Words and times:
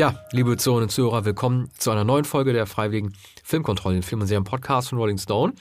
Ja, 0.00 0.14
liebe 0.32 0.56
Zuhörerinnen 0.56 0.88
und 0.88 0.92
Zuhörer, 0.92 1.26
willkommen 1.26 1.68
zu 1.76 1.90
einer 1.90 2.04
neuen 2.04 2.24
Folge 2.24 2.54
der 2.54 2.64
Freiwilligen 2.64 3.12
Filmkontrolle, 3.44 3.96
den 3.96 4.02
Film- 4.02 4.22
und 4.22 4.28
Serien-Podcast 4.28 4.88
von 4.88 4.96
Rolling 4.96 5.18
Stone. 5.18 5.52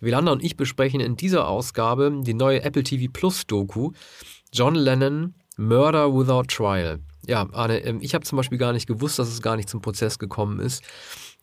Wielander 0.00 0.32
und 0.32 0.42
ich 0.42 0.56
besprechen 0.56 0.98
in 0.98 1.14
dieser 1.14 1.46
Ausgabe 1.46 2.12
die 2.24 2.34
neue 2.34 2.64
Apple 2.64 2.82
TV 2.82 3.08
Plus 3.12 3.46
Doku 3.46 3.92
John 4.52 4.74
Lennon 4.74 5.34
Murder 5.56 6.12
Without 6.12 6.48
Trial. 6.48 6.98
Ja, 7.24 7.46
Arne, 7.52 7.78
ähm, 7.84 8.00
ich 8.00 8.16
habe 8.16 8.24
zum 8.24 8.34
Beispiel 8.34 8.58
gar 8.58 8.72
nicht 8.72 8.88
gewusst, 8.88 9.20
dass 9.20 9.28
es 9.28 9.42
gar 9.42 9.54
nicht 9.54 9.68
zum 9.68 9.80
Prozess 9.80 10.18
gekommen 10.18 10.58
ist. 10.58 10.82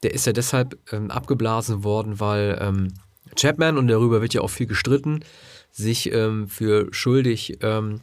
Der 0.04 0.14
ist 0.14 0.26
ja 0.26 0.34
deshalb 0.34 0.78
ähm, 0.92 1.12
abgeblasen 1.12 1.86
worden, 1.86 2.20
weil 2.20 2.58
ähm, 2.60 2.96
Chapman, 3.38 3.78
und 3.78 3.88
darüber 3.88 4.22
wird 4.22 4.34
ja 4.34 4.42
auch 4.42 4.50
viel 4.50 4.68
gestritten, 4.68 5.24
sich 5.72 6.12
ähm, 6.12 6.50
für 6.50 6.90
schuldig 6.94 7.60
ähm, 7.62 8.02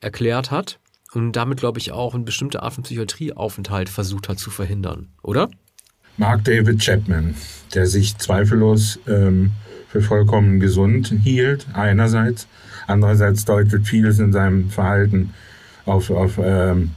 erklärt 0.00 0.52
hat 0.52 0.78
und 1.14 1.32
damit, 1.32 1.60
glaube 1.60 1.78
ich, 1.78 1.92
auch 1.92 2.14
eine 2.14 2.24
bestimmte 2.24 2.62
Art 2.62 2.74
von 2.74 2.84
Psychiatrieaufenthalt 2.84 3.88
versucht 3.88 4.28
hat 4.28 4.38
zu 4.38 4.50
verhindern, 4.50 5.08
oder? 5.22 5.50
Mark 6.16 6.44
David 6.44 6.80
Chapman, 6.80 7.34
der 7.74 7.86
sich 7.86 8.16
zweifellos 8.18 8.98
ähm, 9.06 9.52
für 9.88 10.02
vollkommen 10.02 10.60
gesund 10.60 11.12
hielt, 11.22 11.66
einerseits. 11.72 12.46
Andererseits 12.86 13.44
deutet 13.44 13.86
vieles 13.86 14.18
in 14.18 14.32
seinem 14.32 14.70
Verhalten 14.70 15.34
auf, 15.86 16.10
auf 16.10 16.38
ähm, 16.42 16.92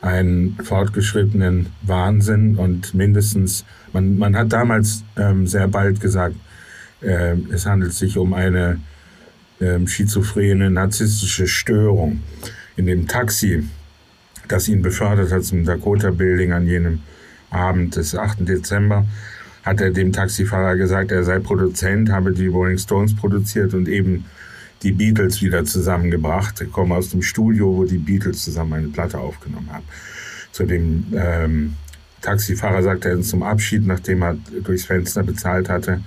einen 0.00 0.58
fortgeschrittenen 0.62 1.66
Wahnsinn 1.82 2.56
und 2.56 2.94
mindestens, 2.94 3.64
man, 3.92 4.18
man 4.18 4.36
hat 4.36 4.52
damals 4.52 5.04
ähm, 5.16 5.46
sehr 5.46 5.68
bald 5.68 6.00
gesagt, 6.00 6.36
äh, 7.00 7.36
es 7.52 7.66
handelt 7.66 7.92
sich 7.92 8.18
um 8.18 8.34
eine 8.34 8.80
äh, 9.60 9.86
schizophrene 9.86 10.70
narzisstische 10.70 11.46
Störung 11.46 12.20
in 12.82 12.86
dem 12.86 13.06
Taxi, 13.06 13.62
das 14.48 14.68
ihn 14.68 14.82
befördert 14.82 15.30
hat 15.30 15.44
zum 15.44 15.64
Dakota 15.64 16.10
Building 16.10 16.52
an 16.52 16.66
jenem 16.66 17.00
Abend 17.50 17.94
des 17.94 18.16
8. 18.16 18.48
Dezember, 18.48 19.06
hat 19.62 19.80
er 19.80 19.90
dem 19.90 20.12
Taxifahrer 20.12 20.76
gesagt, 20.76 21.12
er 21.12 21.22
sei 21.22 21.38
Produzent, 21.38 22.10
habe 22.10 22.32
die 22.32 22.48
Rolling 22.48 22.78
Stones 22.78 23.14
produziert 23.14 23.72
und 23.74 23.88
eben 23.88 24.24
die 24.82 24.90
Beatles 24.90 25.40
wieder 25.42 25.64
zusammengebracht. 25.64 26.60
Er 26.60 26.66
komme 26.66 26.96
aus 26.96 27.10
dem 27.10 27.22
Studio, 27.22 27.76
wo 27.76 27.84
die 27.84 27.98
Beatles 27.98 28.42
zusammen 28.42 28.72
eine 28.72 28.88
Platte 28.88 29.18
aufgenommen 29.18 29.68
haben. 29.72 29.84
Zu 30.50 30.64
dem 30.64 31.06
ähm, 31.14 31.74
Taxifahrer 32.20 32.82
sagte 32.82 33.10
er 33.10 33.20
zum 33.20 33.44
Abschied, 33.44 33.86
nachdem 33.86 34.22
er 34.22 34.36
durchs 34.64 34.86
Fenster 34.86 35.22
bezahlt 35.22 35.68
hatte, 35.68 36.00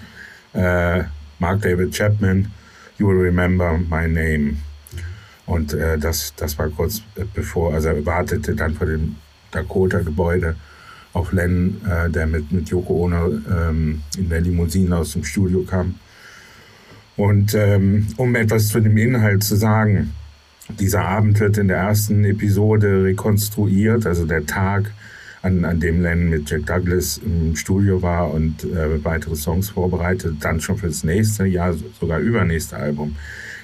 äh, 0.54 1.04
Mark 1.39 1.62
David 1.62 1.94
Chapman, 1.94 2.52
you 2.98 3.08
will 3.08 3.22
remember 3.22 3.78
my 3.89 4.10
name. 4.10 4.58
Und 5.46 5.74
äh, 5.74 5.98
das, 5.98 6.34
das 6.36 6.58
war 6.58 6.70
kurz 6.70 7.02
bevor, 7.34 7.74
also 7.74 7.90
er 7.90 8.06
wartete 8.06 8.56
dann 8.56 8.74
vor 8.74 8.88
dem 8.88 9.16
Dakota-Gebäude 9.52 10.56
auf 11.14 11.32
Len, 11.32 11.82
äh, 11.86 12.10
der 12.10 12.28
mit, 12.28 12.52
mit 12.52 12.70
Yoko 12.70 13.06
Ono 13.06 13.28
ähm, 13.28 14.02
in 14.18 14.30
der 14.30 14.42
Limousine 14.42 14.98
aus 14.98 15.14
dem 15.14 15.23
Studio 15.23 15.64
kam. 15.64 15.96
Und 17.16 17.54
ähm, 17.54 18.08
um 18.18 18.36
etwas 18.36 18.68
zu 18.68 18.82
dem 18.82 18.98
Inhalt 18.98 19.44
zu 19.44 19.56
sagen, 19.56 20.14
dieser 20.80 21.06
Abend 21.06 21.40
wird 21.40 21.58
in 21.58 21.68
der 21.68 21.78
ersten 21.78 22.26
Episode 22.26 23.04
rekonstruiert, 23.04 24.06
also 24.06 24.26
der 24.26 24.46
Tag, 24.46 24.92
an, 25.46 25.64
an 25.64 25.80
dem 25.80 26.02
Len 26.02 26.30
mit 26.30 26.50
Jack 26.50 26.66
Douglas 26.66 27.20
im 27.20 27.56
Studio 27.56 28.02
war 28.02 28.34
und 28.34 28.64
äh, 28.64 29.04
weitere 29.04 29.36
Songs 29.36 29.70
vorbereitet, 29.70 30.38
dann 30.40 30.60
schon 30.60 30.78
fürs 30.78 31.04
nächste 31.04 31.46
Jahr, 31.46 31.76
sogar 32.00 32.20
übernächste 32.20 32.76
Album, 32.76 33.16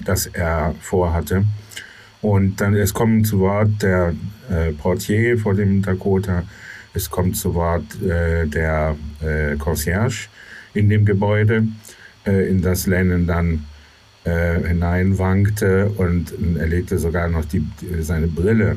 das 0.04 0.26
er 0.26 0.74
vorhatte. 0.80 1.44
Und 2.20 2.60
dann, 2.60 2.74
es 2.74 2.94
kommen 2.94 3.24
zu 3.24 3.40
Wort 3.40 3.82
der 3.82 4.14
äh, 4.48 4.72
Portier 4.72 5.36
vor 5.38 5.54
dem 5.54 5.82
Dakota, 5.82 6.44
es 6.94 7.10
kommt 7.10 7.36
zu 7.36 7.54
Wort 7.54 8.00
äh, 8.00 8.46
der 8.46 8.96
äh, 9.20 9.56
Concierge 9.56 10.28
in 10.74 10.88
dem 10.88 11.04
Gebäude, 11.04 11.66
äh, 12.24 12.48
in 12.48 12.62
das 12.62 12.86
Lennon 12.86 13.26
dann 13.26 13.64
äh, 14.22 14.60
hineinwankte 14.68 15.90
und 15.96 16.32
er 16.56 16.68
legte 16.68 16.98
sogar 16.98 17.28
noch 17.28 17.44
die, 17.44 17.66
seine 18.02 18.28
Brille 18.28 18.76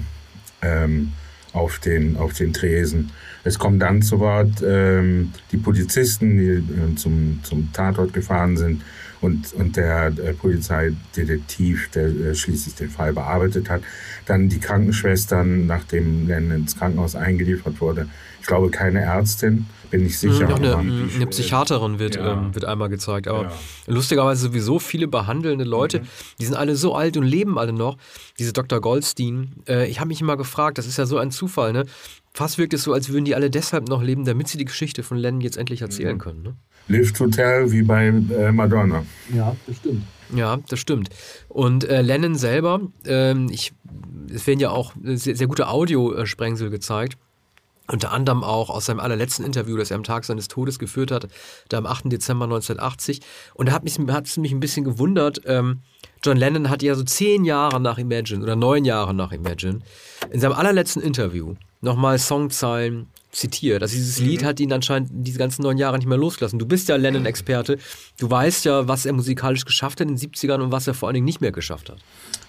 ähm, 0.63 1.11
auf, 1.55 1.79
den, 1.79 2.17
auf 2.17 2.33
den 2.33 2.53
Tresen. 2.53 3.11
Es 3.43 3.57
kommen 3.57 3.79
dann 3.79 4.01
zu 4.01 4.19
Wort 4.19 4.63
ähm, 4.65 5.31
die 5.51 5.57
Polizisten, 5.57 6.37
die 6.37 6.47
äh, 6.47 6.95
zum, 6.95 7.39
zum 7.43 7.71
Tatort 7.71 8.13
gefahren 8.13 8.57
sind, 8.57 8.81
und, 9.21 9.53
und 9.53 9.75
der, 9.75 10.11
der 10.11 10.33
Polizeidetektiv, 10.33 11.89
der 11.91 12.07
äh, 12.07 12.35
schließlich 12.35 12.75
den 12.75 12.89
Fall 12.89 13.13
bearbeitet 13.13 13.69
hat. 13.69 13.81
Dann 14.25 14.49
die 14.49 14.59
Krankenschwestern, 14.59 15.65
nachdem 15.65 16.27
Len 16.27 16.51
ins 16.51 16.77
Krankenhaus 16.77 17.15
eingeliefert 17.15 17.79
wurde. 17.81 18.07
Ich 18.41 18.47
glaube, 18.47 18.69
keine 18.69 19.01
Ärztin, 19.01 19.65
bin 19.89 20.05
ich 20.05 20.19
sicher. 20.19 20.47
Noch 20.47 20.59
eine, 20.59 20.75
eine 20.75 21.27
Psychiaterin 21.27 21.99
wird, 21.99 22.15
ja. 22.15 22.33
ähm, 22.33 22.53
wird 22.53 22.65
einmal 22.65 22.89
gezeigt. 22.89 23.27
Aber 23.27 23.43
ja. 23.43 23.51
lustigerweise 23.87 24.41
sowieso 24.41 24.77
viele 24.79 25.07
behandelnde 25.07 25.63
Leute, 25.63 26.01
mhm. 26.01 26.07
die 26.39 26.45
sind 26.45 26.55
alle 26.55 26.75
so 26.75 26.93
alt 26.95 27.17
und 27.17 27.23
leben 27.23 27.57
alle 27.57 27.73
noch. 27.73 27.97
Diese 28.37 28.53
Dr. 28.53 28.81
Goldstein, 28.81 29.53
äh, 29.67 29.87
ich 29.87 29.99
habe 29.99 30.09
mich 30.09 30.21
immer 30.21 30.37
gefragt, 30.37 30.77
das 30.77 30.85
ist 30.85 30.97
ja 30.97 31.05
so 31.05 31.17
ein 31.17 31.31
Zufall, 31.31 31.73
ne? 31.73 31.85
Fast 32.33 32.57
wirkt 32.57 32.73
es 32.73 32.83
so, 32.83 32.91
als 32.91 33.09
würden 33.09 33.23
die 33.23 33.33
alle 33.33 33.49
deshalb 33.49 33.87
noch 33.87 34.03
leben, 34.03 34.25
damit 34.25 34.49
sie 34.49 34.57
die 34.57 34.65
Geschichte 34.65 35.03
von 35.03 35.17
Len 35.17 35.39
jetzt 35.39 35.55
endlich 35.55 35.81
erzählen 35.81 36.15
mhm. 36.15 36.19
können. 36.19 36.43
Ne? 36.43 36.55
Live 36.87 37.13
to 37.13 37.27
Tell 37.27 37.71
wie 37.71 37.81
bei 37.81 38.07
äh, 38.07 38.51
Madonna. 38.51 39.05
Ja, 39.33 39.55
das 39.67 39.77
stimmt. 39.77 40.03
Ja, 40.33 40.57
das 40.69 40.79
stimmt. 40.79 41.09
Und 41.49 41.83
äh, 41.83 42.01
Lennon 42.01 42.35
selber, 42.35 42.81
ähm, 43.05 43.47
ich, 43.51 43.73
es 44.33 44.47
werden 44.47 44.59
ja 44.59 44.71
auch 44.71 44.93
sehr, 45.03 45.35
sehr 45.35 45.47
gute 45.47 45.67
Audiosprengsel 45.67 46.69
gezeigt. 46.69 47.17
Unter 47.87 48.11
anderem 48.11 48.43
auch 48.43 48.71
aus 48.71 48.85
seinem 48.85 48.99
allerletzten 48.99 49.45
Interview, 49.45 49.77
das 49.77 49.91
er 49.91 49.97
am 49.97 50.03
Tag 50.03 50.25
seines 50.25 50.47
Todes 50.47 50.79
geführt 50.79 51.11
hat, 51.11 51.27
da 51.69 51.77
am 51.77 51.85
8. 51.85 52.11
Dezember 52.11 52.45
1980. 52.45 53.21
Und 53.53 53.69
da 53.69 53.73
hat, 53.73 53.83
mich, 53.83 53.99
hat 54.09 54.25
es 54.25 54.37
mich 54.37 54.51
ein 54.51 54.59
bisschen 54.59 54.83
gewundert. 54.83 55.41
Ähm, 55.45 55.81
John 56.23 56.37
Lennon 56.37 56.71
hat 56.71 56.81
ja 56.81 56.95
so 56.95 57.03
zehn 57.03 57.45
Jahre 57.45 57.79
nach 57.79 57.99
Imagine 57.99 58.41
oder 58.41 58.55
neun 58.55 58.85
Jahre 58.85 59.13
nach 59.13 59.31
Imagine 59.31 59.81
in 60.31 60.39
seinem 60.39 60.53
allerletzten 60.53 61.03
Interview 61.03 61.53
nochmal 61.85 62.19
Songzeilen 62.19 63.07
zitiert. 63.31 63.81
Also 63.81 63.95
dieses 63.95 64.19
mhm. 64.19 64.27
Lied 64.27 64.43
hat 64.43 64.59
ihn 64.59 64.73
anscheinend 64.73 65.09
diese 65.11 65.37
ganzen 65.37 65.61
neun 65.61 65.77
Jahre 65.77 65.97
nicht 65.97 66.07
mehr 66.07 66.17
losgelassen. 66.17 66.59
Du 66.59 66.65
bist 66.65 66.89
ja 66.89 66.95
Lennon-Experte. 66.95 67.77
Du 68.17 68.29
weißt 68.29 68.65
ja, 68.65 68.87
was 68.87 69.05
er 69.05 69.13
musikalisch 69.13 69.65
geschafft 69.65 69.99
hat 69.99 70.07
in 70.09 70.15
den 70.15 70.31
70ern 70.31 70.61
und 70.61 70.71
was 70.71 70.87
er 70.87 70.93
vor 70.93 71.07
allen 71.07 71.15
Dingen 71.15 71.25
nicht 71.25 71.41
mehr 71.41 71.51
geschafft 71.51 71.89
hat. 71.89 71.97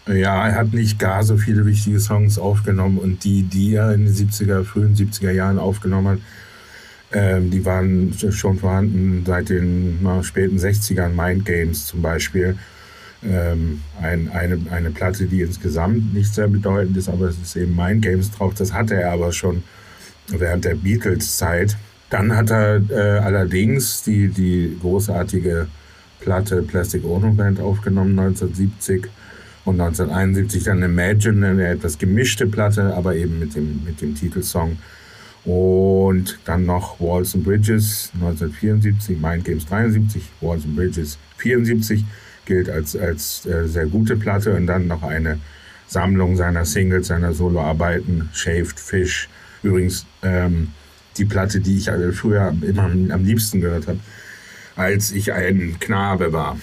Ja, 0.07 0.49
er 0.49 0.55
hat 0.55 0.73
nicht 0.73 0.99
gar 0.99 1.23
so 1.25 1.37
viele 1.37 1.67
wichtige 1.67 2.01
Songs 2.01 2.39
aufgenommen 2.39 2.99
und 2.99 3.25
die, 3.25 3.43
die 3.43 3.75
er 3.75 3.93
in 3.93 4.07
den 4.07 4.15
70er, 4.15 4.65
frühen 4.65 4.95
70er 4.95 5.33
Jahren 5.33 5.59
aufgenommen 5.59 6.09
hat, 6.09 6.19
ähm, 7.13 7.51
die 7.51 7.65
waren 7.65 8.15
schon 8.31 8.59
vorhanden 8.59 9.25
seit 9.27 9.49
den 9.49 9.99
na, 10.03 10.23
späten 10.23 10.59
60ern, 10.59 11.09
Mind 11.09 11.45
Games 11.45 11.87
zum 11.87 12.03
Beispiel. 12.03 12.57
Ähm, 13.29 13.83
ein, 14.01 14.31
eine, 14.31 14.59
eine 14.71 14.91
Platte, 14.91 15.27
die 15.27 15.41
insgesamt 15.41 16.15
nicht 16.15 16.33
sehr 16.35 16.49
bedeutend 16.49 16.97
ist, 16.97 17.09
aber 17.09 17.27
es 17.29 17.39
ist 17.39 17.57
eben 17.57 17.75
Mind 17.75 18.03
Games 18.03 18.31
drauf. 18.31 18.55
Das 18.55 18.73
hatte 18.73 18.95
er 18.95 19.13
aber 19.13 19.33
schon 19.33 19.63
während 20.29 20.65
der 20.65 20.75
Beatles-Zeit. 20.75 21.77
Dann 22.11 22.37
hat 22.37 22.51
er 22.51 22.83
äh, 22.89 23.19
allerdings 23.19 24.03
die, 24.05 24.29
die 24.29 24.77
großartige 24.81 25.67
Platte 26.21 26.63
Plastic 26.63 27.05
Ono 27.05 27.33
Band 27.33 27.61
aufgenommen, 27.61 28.19
1970 28.19 29.09
und 29.65 29.81
1971 29.81 30.65
dann 30.65 30.83
Imagine, 30.83 31.49
eine 31.49 31.69
etwas 31.69 31.99
gemischte 31.99 32.47
Platte, 32.47 32.95
aber 32.95 33.17
eben 33.17 33.39
mit 33.39 33.57
dem, 33.57 33.83
mit 33.85 34.01
dem 34.01 34.15
Titelsong. 34.15 34.79
Und 35.45 36.39
dann 36.45 36.67
noch 36.67 37.01
Walls 37.01 37.35
and 37.35 37.45
Bridges 37.45 38.11
1974, 38.15 39.19
Mind 39.21 39.45
Games 39.45 39.67
73, 39.67 40.23
Walls 40.41 40.65
and 40.65 40.77
Bridges 40.77 41.19
74 41.39 42.05
gilt 42.47 42.71
als, 42.71 42.97
als 42.97 43.45
äh, 43.47 43.67
sehr 43.69 43.87
gute 43.87 44.17
Platte 44.17 44.55
und 44.55 44.67
dann 44.67 44.87
noch 44.87 45.03
eine 45.03 45.39
Sammlung 45.87 46.37
seiner 46.37 46.65
Singles, 46.65 47.09
seiner 47.09 47.33
Soloarbeiten, 47.33 48.29
Shaved 48.33 48.81
Fish 48.81 49.29
Übrigens 49.63 50.07
ähm, 50.23 50.69
die 51.17 51.25
Platte, 51.25 51.61
die 51.61 51.77
ich 51.77 51.91
also 51.91 52.13
früher 52.13 52.55
immer 52.63 52.85
am 52.85 53.25
liebsten 53.25 53.61
gehört 53.61 53.89
habe, 53.89 53.99
als 54.77 55.11
ich 55.11 55.33
ein 55.33 55.79
Knabe 55.81 56.33
war. 56.33 56.57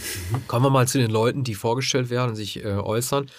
Kommen 0.47 0.65
wir 0.65 0.69
mal 0.69 0.87
zu 0.87 0.99
den 0.99 1.11
Leuten, 1.11 1.43
die 1.43 1.55
vorgestellt 1.55 2.09
werden 2.09 2.29
und 2.29 2.35
sich 2.35 2.63
äh, 2.63 2.67
äußern. 2.67 3.29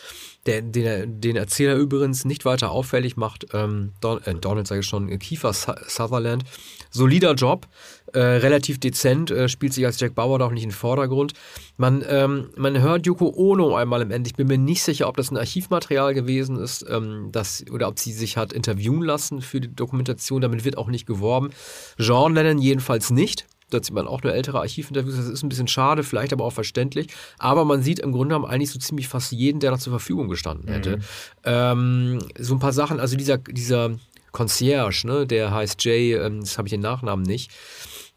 Der, 0.47 0.61
den, 0.61 1.21
den 1.21 1.37
Erzähler 1.37 1.75
übrigens 1.77 2.25
nicht 2.27 2.45
weiter 2.45 2.71
auffällig 2.71 3.17
macht, 3.17 3.47
ähm, 3.55 3.93
Don, 4.01 4.23
äh, 4.25 4.35
Donald 4.35 4.67
sage 4.67 4.81
ich 4.81 4.87
schon, 4.87 5.19
Kiefer 5.19 5.53
Sutherland. 5.55 6.45
Solider 6.91 7.33
Job, 7.35 7.67
äh, 8.13 8.21
relativ 8.21 8.79
dezent, 8.79 9.31
äh, 9.31 9.49
spielt 9.49 9.73
sich 9.73 9.87
als 9.87 9.99
Jack 9.99 10.15
Bauer 10.15 10.41
auch 10.41 10.51
nicht 10.51 10.63
in 10.63 10.69
den 10.69 10.75
Vordergrund. 10.75 11.33
Man, 11.77 12.05
ähm, 12.09 12.51
man 12.57 12.81
hört 12.81 13.07
Yoko 13.07 13.33
Ono 13.35 13.75
einmal 13.75 14.03
im 14.03 14.11
Ende. 14.11 14.29
Ich 14.29 14.37
bin 14.37 14.47
mir 14.47 14.59
nicht 14.59 14.83
sicher, 14.83 15.09
ob 15.09 15.17
das 15.17 15.31
ein 15.31 15.37
Archivmaterial 15.37 16.15
gewesen 16.15 16.57
ist, 16.57 16.85
ähm, 16.89 17.31
das, 17.33 17.65
oder 17.73 17.89
ob 17.89 17.99
sie 17.99 18.13
sich 18.13 18.37
hat 18.37 18.53
interviewen 18.53 19.03
lassen 19.03 19.41
für 19.41 19.61
die 19.61 19.75
Dokumentation. 19.75 20.41
Damit 20.41 20.65
wird 20.65 20.79
auch 20.79 20.89
nicht 20.89 21.07
geworben. 21.07 21.51
Jean 21.99 22.35
Lennon 22.35 22.59
jedenfalls 22.59 23.11
nicht. 23.11 23.47
Dort 23.75 23.85
sieht 23.85 23.95
man 23.95 24.07
auch 24.07 24.23
nur 24.23 24.33
ältere 24.33 24.61
Archivinterviews. 24.61 25.17
Das 25.17 25.27
ist 25.27 25.43
ein 25.43 25.49
bisschen 25.49 25.69
schade, 25.69 26.03
vielleicht 26.03 26.33
aber 26.33 26.45
auch 26.45 26.53
verständlich. 26.53 27.09
Aber 27.39 27.65
man 27.65 27.83
sieht 27.83 27.99
im 27.99 28.13
Grunde 28.13 28.35
genommen 28.35 28.51
eigentlich 28.51 28.71
so 28.71 28.79
ziemlich 28.79 29.09
fast 29.09 29.33
jeden, 29.33 29.61
der 29.61 29.73
noch 29.73 29.79
zur 29.79 29.93
Verfügung 29.93 30.29
gestanden 30.29 30.73
hätte. 30.73 30.97
Mhm. 30.97 31.03
Ähm, 31.45 32.19
so 32.39 32.55
ein 32.55 32.61
paar 32.61 32.73
Sachen, 32.73 33.01
also 33.01 33.17
dieser, 33.17 33.39
dieser 33.39 33.97
Concierge, 34.33 35.07
ne? 35.07 35.27
der 35.27 35.53
heißt 35.53 35.83
Jay, 35.85 36.15
ähm, 36.15 36.41
das 36.41 36.57
habe 36.59 36.69
ich 36.69 36.73
den 36.73 36.81
Nachnamen 36.81 37.25
nicht. 37.25 37.51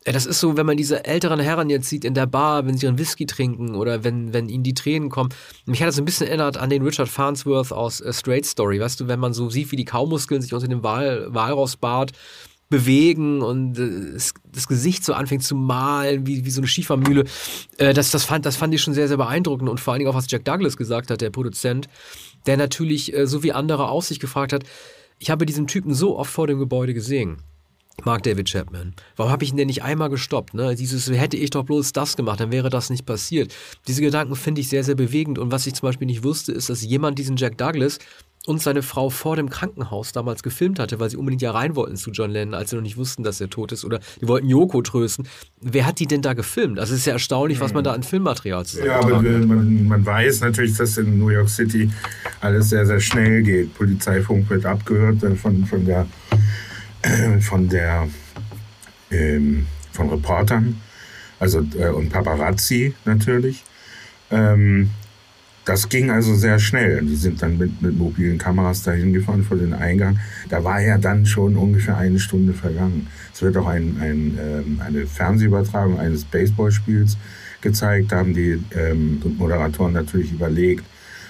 Ja, 0.05 0.13
das 0.13 0.25
ist 0.25 0.39
so, 0.39 0.55
wenn 0.55 0.65
man 0.65 0.77
diese 0.77 1.03
älteren 1.03 1.39
Herren 1.41 1.69
jetzt 1.69 1.89
sieht 1.89 2.05
in 2.05 2.13
der 2.13 2.27
Bar, 2.27 2.65
wenn 2.65 2.77
sie 2.77 2.85
ihren 2.85 2.97
Whisky 2.97 3.25
trinken 3.25 3.75
oder 3.75 4.05
wenn, 4.05 4.31
wenn 4.31 4.47
ihnen 4.47 4.63
die 4.63 4.73
Tränen 4.73 5.09
kommen. 5.09 5.31
Mich 5.65 5.81
hat 5.81 5.89
das 5.89 5.99
ein 5.99 6.05
bisschen 6.05 6.27
erinnert 6.27 6.55
an 6.55 6.69
den 6.69 6.81
Richard 6.81 7.09
Farnsworth 7.09 7.73
aus 7.73 7.99
äh, 7.99 8.13
Straight 8.13 8.45
Story. 8.45 8.79
Weißt 8.79 9.01
du, 9.01 9.09
wenn 9.09 9.19
man 9.19 9.33
so 9.33 9.49
sieht, 9.49 9.71
wie 9.73 9.75
die 9.75 9.83
Kaumuskeln 9.83 10.41
sich 10.41 10.53
unter 10.53 10.69
dem 10.69 10.81
Wal 10.81 11.27
Walrossbart 11.33 12.13
bewegen 12.69 13.41
und 13.41 13.79
äh, 13.79 14.17
das 14.51 14.67
Gesicht 14.67 15.05
so 15.05 15.13
anfängt 15.13 15.43
zu 15.43 15.55
malen, 15.55 16.27
wie, 16.27 16.45
wie 16.45 16.49
so 16.49 16.59
eine 16.59 16.67
Schiefermühle. 16.67 17.23
Äh, 17.77 17.93
das, 17.93 18.11
das, 18.11 18.25
fand, 18.25 18.45
das 18.45 18.57
fand 18.57 18.73
ich 18.73 18.81
schon 18.81 18.93
sehr, 18.93 19.07
sehr 19.07 19.17
beeindruckend 19.17 19.69
und 19.69 19.79
vor 19.79 19.93
allen 19.93 19.99
Dingen 19.99 20.11
auch, 20.11 20.15
was 20.15 20.29
Jack 20.29 20.45
Douglas 20.45 20.75
gesagt 20.75 21.09
hat, 21.09 21.21
der 21.21 21.29
Produzent, 21.29 21.87
der 22.45 22.57
natürlich, 22.57 23.13
äh, 23.13 23.25
so 23.25 23.43
wie 23.43 23.53
andere 23.53 23.89
aus 23.89 24.09
sich 24.09 24.19
gefragt 24.19 24.53
hat, 24.53 24.63
ich 25.19 25.29
habe 25.29 25.45
diesen 25.45 25.67
Typen 25.67 25.93
so 25.93 26.17
oft 26.17 26.31
vor 26.31 26.47
dem 26.47 26.59
Gebäude 26.59 26.93
gesehen. 26.93 27.37
Mark 28.03 28.23
David 28.23 28.47
Chapman. 28.47 28.93
Warum 29.15 29.31
habe 29.31 29.43
ich 29.43 29.49
ihn 29.49 29.57
denn 29.57 29.67
nicht 29.67 29.81
einmal 29.81 30.09
gestoppt? 30.09 30.53
Ne? 30.53 30.75
Dieses, 30.75 31.09
hätte 31.09 31.35
ich 31.35 31.49
doch 31.49 31.63
bloß 31.63 31.93
das 31.93 32.15
gemacht, 32.15 32.39
dann 32.39 32.51
wäre 32.51 32.69
das 32.69 32.91
nicht 32.91 33.05
passiert. 33.05 33.55
Diese 33.87 34.01
Gedanken 34.01 34.35
finde 34.35 34.61
ich 34.61 34.69
sehr, 34.69 34.83
sehr 34.83 34.93
bewegend. 34.93 35.39
Und 35.39 35.51
was 35.51 35.65
ich 35.65 35.73
zum 35.73 35.87
Beispiel 35.87 36.05
nicht 36.05 36.23
wusste, 36.23 36.51
ist, 36.51 36.69
dass 36.69 36.83
jemand 36.83 37.17
diesen 37.17 37.37
Jack 37.37 37.57
Douglas 37.57 37.97
und 38.47 38.61
seine 38.61 38.81
Frau 38.81 39.09
vor 39.09 39.35
dem 39.35 39.49
Krankenhaus 39.49 40.13
damals 40.13 40.41
gefilmt 40.41 40.79
hatte, 40.79 41.01
weil 41.01 41.09
sie 41.09 41.17
unbedingt 41.17 41.41
ja 41.41 41.51
rein 41.51 41.75
wollten 41.75 41.97
zu 41.97 42.11
John 42.11 42.31
Lennon, 42.31 42.53
als 42.53 42.69
sie 42.69 42.77
noch 42.77 42.83
nicht 42.83 42.95
wussten, 42.95 43.23
dass 43.23 43.41
er 43.41 43.49
tot 43.49 43.73
ist. 43.73 43.83
Oder 43.83 43.99
die 44.21 44.27
wollten 44.27 44.47
Yoko 44.47 44.81
trösten. 44.81 45.27
Wer 45.59 45.85
hat 45.85 45.99
die 45.99 46.07
denn 46.07 46.21
da 46.21 46.33
gefilmt? 46.33 46.79
Also 46.79 46.93
es 46.93 47.01
ist 47.01 47.05
ja 47.07 47.13
erstaunlich, 47.13 47.59
was 47.59 47.73
man 47.73 47.83
da 47.83 47.91
an 47.91 48.03
Filmmaterial 48.03 48.65
zusammen 48.65 48.87
Ja, 48.87 48.99
aber 48.99 49.21
man, 49.21 49.87
man, 49.87 50.05
weiß 50.05 50.39
natürlich, 50.39 50.77
dass 50.77 50.97
in 50.97 51.19
New 51.19 51.27
York 51.27 51.49
City 51.49 51.89
alles 52.39 52.69
sehr, 52.69 52.85
sehr 52.85 53.01
schnell 53.01 53.43
geht. 53.43 53.73
Polizeifunk 53.73 54.49
wird 54.49 54.65
abgehört 54.65 55.21
äh, 55.23 55.35
von, 55.35 55.65
von 55.65 55.85
der 55.85 56.07
von 57.41 57.69
der 57.69 58.07
ähm, 59.11 59.67
von 59.91 60.09
Reportern, 60.09 60.81
also 61.39 61.65
äh, 61.77 61.89
und 61.89 62.09
Paparazzi 62.09 62.93
natürlich. 63.05 63.63
Ähm, 64.31 64.89
das 65.67 65.89
ging 65.89 66.09
also 66.11 66.33
sehr 66.33 66.59
schnell. 66.59 67.01
Die 67.01 67.17
sind 67.17 67.41
dann 67.41 67.57
mit, 67.57 67.81
mit 67.81 67.97
mobilen 67.97 68.37
Kameras 68.37 68.83
dahin 68.83 69.11
gefahren 69.11 69.43
vor 69.43 69.57
den 69.57 69.73
Eingang. 69.73 70.17
Da 70.47 70.63
war 70.63 70.79
ja 70.79 70.97
dann 70.97 71.25
schon 71.25 71.57
ungefähr 71.57 71.97
eine 71.97 72.19
Stunde 72.19 72.53
vergangen. 72.53 73.07
Es 73.33 73.41
wird 73.41 73.57
auch 73.57 73.67
ein, 73.67 73.97
ein, 73.99 74.39
ähm, 74.41 74.81
eine 74.85 75.05
Fernsehübertragung 75.05 75.99
eines 75.99 76.23
Baseballspiels 76.23 77.17
gezeigt. 77.59 78.13
Da 78.13 78.19
haben 78.19 78.33
die 78.33 78.63
ähm, 78.77 79.21
Moderatoren 79.37 79.91
natürlich 79.91 80.31
überlegt, 80.31 80.85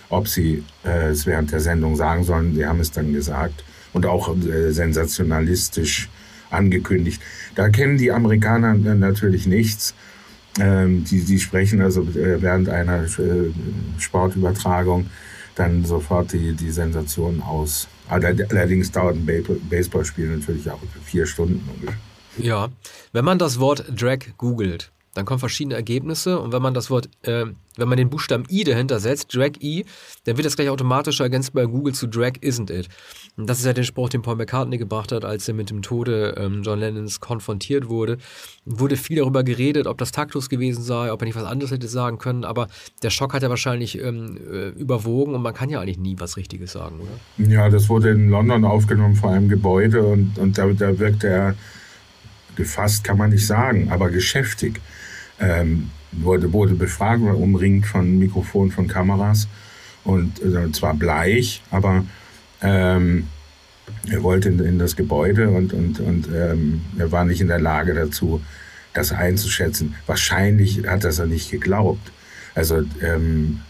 ob 0.10 0.28
sie 0.28 0.64
äh, 0.86 1.10
es 1.10 1.26
während 1.26 1.52
der 1.52 1.60
Sendung 1.60 1.96
sagen 1.96 2.24
sollen. 2.24 2.54
Sie 2.54 2.66
haben 2.68 2.80
es 2.80 2.92
dann 2.92 3.14
gesagt 3.14 3.64
und 3.94 4.06
auch 4.06 4.38
äh, 4.38 4.72
sensationalistisch 4.72 6.10
angekündigt. 6.52 7.24
Da 7.56 7.70
kennen 7.70 7.98
die 7.98 8.12
Amerikaner 8.12 8.76
natürlich 8.76 9.48
nichts. 9.48 9.96
Ähm, 10.60 11.04
die, 11.04 11.24
die 11.24 11.40
sprechen 11.40 11.82
also 11.82 12.02
äh, 12.02 12.42
während 12.42 12.70
einer 12.70 13.04
äh, 13.04 13.52
Sportübertragung 14.00 15.08
dann 15.56 15.86
sofort 15.86 16.34
die, 16.34 16.54
die 16.54 16.72
Sensation 16.72 17.42
aus. 17.42 17.88
Allerdings 18.10 18.92
dauert 18.92 19.16
ein 19.16 19.26
Baseballspiel 19.70 20.38
natürlich 20.38 20.70
auch 20.70 20.80
vier 21.04 21.26
Stunden 21.26 21.68
ungefähr. 21.74 21.98
Ja, 22.38 22.70
wenn 23.12 23.26
man 23.26 23.40
das 23.40 23.60
Wort 23.60 23.86
Drag 23.90 24.20
googelt, 24.38 24.92
dann 25.18 25.26
kommen 25.26 25.40
verschiedene 25.40 25.74
Ergebnisse 25.74 26.40
und 26.40 26.54
wenn 26.54 26.62
man 26.62 26.76
das 26.76 26.92
Wort, 26.92 27.10
äh, 27.24 27.46
wenn 27.76 27.88
man 27.88 27.98
den 27.98 28.10
Buchstaben 28.10 28.44
I 28.52 28.64
dahinter 28.64 29.00
setzt, 29.00 29.36
Drag 29.36 29.54
I, 29.62 29.84
dann 30.26 30.38
wird 30.38 30.46
das 30.46 30.56
gleich 30.56 30.70
automatisch 30.70 31.20
ergänzt 31.20 31.54
bei 31.54 31.66
Google 31.66 31.94
zu 31.96 32.06
Drag 32.06 32.34
Isn't 32.42 32.72
It. 32.72 32.88
Und 33.36 33.50
das 33.50 33.58
ist 33.58 33.66
ja 33.66 33.74
der 33.74 33.84
Spruch, 33.84 34.10
den 34.10 34.22
Paul 34.22 34.36
McCartney 34.36 34.78
gebracht 34.78 35.12
hat, 35.12 35.26
als 35.26 35.48
er 35.48 35.56
mit 35.56 35.72
dem 35.72 35.82
Tode 35.82 36.36
ähm, 36.38 36.62
John 36.62 36.80
Lennons 36.80 37.20
konfrontiert 37.20 37.90
wurde. 37.90 38.20
Wurde 38.66 38.96
viel 38.96 39.18
darüber 39.18 39.44
geredet, 39.44 39.88
ob 39.88 39.98
das 39.98 40.12
taktlos 40.12 40.50
gewesen 40.50 40.84
sei, 40.84 41.12
ob 41.12 41.22
er 41.22 41.26
nicht 41.26 41.36
was 41.36 41.46
anderes 41.46 41.72
hätte 41.72 41.88
sagen 41.88 42.20
können, 42.20 42.46
aber 42.46 42.68
der 43.02 43.10
Schock 43.10 43.34
hat 43.34 43.42
ja 43.42 43.50
wahrscheinlich 43.50 44.00
ähm, 44.00 44.38
äh, 44.38 44.70
überwogen 44.70 45.34
und 45.34 45.42
man 45.42 45.56
kann 45.56 45.70
ja 45.70 45.80
eigentlich 45.80 45.98
nie 45.98 46.16
was 46.20 46.38
Richtiges 46.38 46.74
sagen, 46.74 47.00
oder? 47.00 47.50
Ja, 47.50 47.70
das 47.70 47.90
wurde 47.90 48.12
in 48.12 48.30
London 48.30 48.66
aufgenommen 48.66 49.16
vor 49.16 49.32
einem 49.32 49.50
Gebäude 49.50 50.04
und, 50.04 50.38
und 50.38 50.60
da, 50.60 50.68
da 50.68 51.00
wirkte 51.00 51.28
er 51.28 51.56
gefasst, 52.56 53.04
kann 53.04 53.18
man 53.18 53.32
nicht 53.32 53.48
sagen, 53.48 53.90
aber 53.92 54.10
geschäftig 54.10 54.80
ähm, 55.40 55.90
wurde, 56.12 56.52
wurde 56.54 56.74
befragt, 56.74 57.22
umringt 57.22 57.86
von 57.86 58.18
Mikrofonen, 58.18 58.72
von 58.72 58.88
Kameras 58.88 59.48
und 60.04 60.42
äh, 60.42 60.72
zwar 60.72 60.94
bleich, 60.94 61.62
aber 61.70 62.06
ähm, 62.62 63.28
er 64.10 64.24
wollte 64.24 64.50
in, 64.50 64.60
in, 64.60 64.80
das 64.80 64.96
Gebäude 64.96 65.50
und, 65.50 65.74
und, 65.74 66.00
und 66.00 66.28
ähm, 66.34 66.82
er 66.98 67.12
war 67.12 67.26
nicht 67.26 67.42
in 67.42 67.48
der 67.48 67.60
Lage 67.60 67.94
dazu, 67.94 68.42
das 68.94 69.12
einzuschätzen. 69.12 69.96
Wahrscheinlich 70.06 70.86
hat 70.88 71.04
das 71.04 71.20
er 71.20 71.28
nicht 71.28 71.52
geglaubt. 71.52 72.12
Also 72.56 72.84
ähm, 73.02 73.62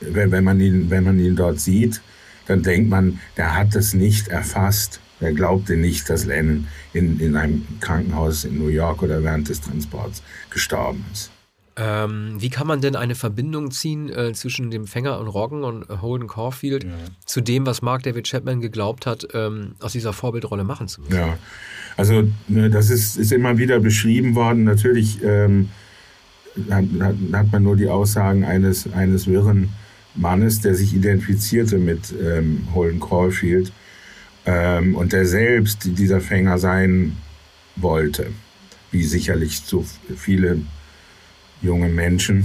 wenn, 0.00 0.30
wenn, 0.30 0.44
man 0.44 0.58
ihn, 0.60 0.90
wenn 0.90 1.04
man 1.04 1.18
ihn 1.18 1.36
dort 1.36 1.60
sieht, 1.60 2.00
dann 2.46 2.62
denkt 2.62 2.90
man, 2.90 3.20
der 3.36 3.56
hat 3.56 3.74
es 3.74 3.94
nicht 3.94 4.28
erfasst. 4.28 5.00
Er 5.22 5.32
glaubte 5.32 5.76
nicht, 5.76 6.10
dass 6.10 6.26
Lennon 6.26 6.66
in, 6.92 7.20
in 7.20 7.36
einem 7.36 7.66
Krankenhaus 7.80 8.44
in 8.44 8.58
New 8.58 8.68
York 8.68 9.02
oder 9.02 9.22
während 9.22 9.48
des 9.48 9.60
Transports 9.60 10.22
gestorben 10.50 11.04
ist. 11.12 11.30
Ähm, 11.74 12.34
wie 12.36 12.50
kann 12.50 12.66
man 12.66 12.82
denn 12.82 12.96
eine 12.96 13.14
Verbindung 13.14 13.70
ziehen 13.70 14.10
äh, 14.10 14.34
zwischen 14.34 14.70
dem 14.70 14.86
Fänger 14.86 15.18
und 15.18 15.28
Roggen 15.28 15.64
und 15.64 15.88
äh, 15.88 15.96
Holden 16.02 16.28
Caulfield 16.28 16.84
ja. 16.84 16.90
zu 17.24 17.40
dem, 17.40 17.64
was 17.64 17.80
Mark 17.80 18.02
David 18.02 18.28
Chapman 18.28 18.60
geglaubt 18.60 19.06
hat, 19.06 19.26
ähm, 19.32 19.74
aus 19.80 19.92
dieser 19.92 20.12
Vorbildrolle 20.12 20.64
machen 20.64 20.86
zu 20.88 21.00
müssen? 21.00 21.14
Ja, 21.14 21.38
also 21.96 22.28
ne, 22.48 22.68
das 22.68 22.90
ist, 22.90 23.16
ist 23.16 23.32
immer 23.32 23.56
wieder 23.56 23.80
beschrieben 23.80 24.34
worden. 24.34 24.64
Natürlich 24.64 25.22
ähm, 25.22 25.70
hat, 26.70 26.84
hat, 27.00 27.14
hat, 27.32 27.52
man 27.52 27.62
nur 27.62 27.76
die 27.76 27.88
Aussagen 27.88 28.44
eines, 28.44 28.92
eines 28.92 29.26
wirren 29.26 29.70
Mannes, 30.14 30.60
der 30.60 30.74
sich 30.74 30.94
identifizierte 30.94 31.78
mit 31.78 32.14
ähm, 32.22 32.68
Holden 32.74 33.00
Caulfield 33.00 33.72
ähm, 34.46 34.94
und 34.94 35.12
der 35.12 35.26
selbst 35.26 35.98
dieser 35.98 36.20
Fänger 36.20 36.58
sein 36.58 37.16
wollte, 37.76 38.28
wie 38.90 39.04
sicherlich 39.04 39.60
so 39.60 39.84
viele 40.16 40.58
junge 41.62 41.88
Menschen. 41.88 42.44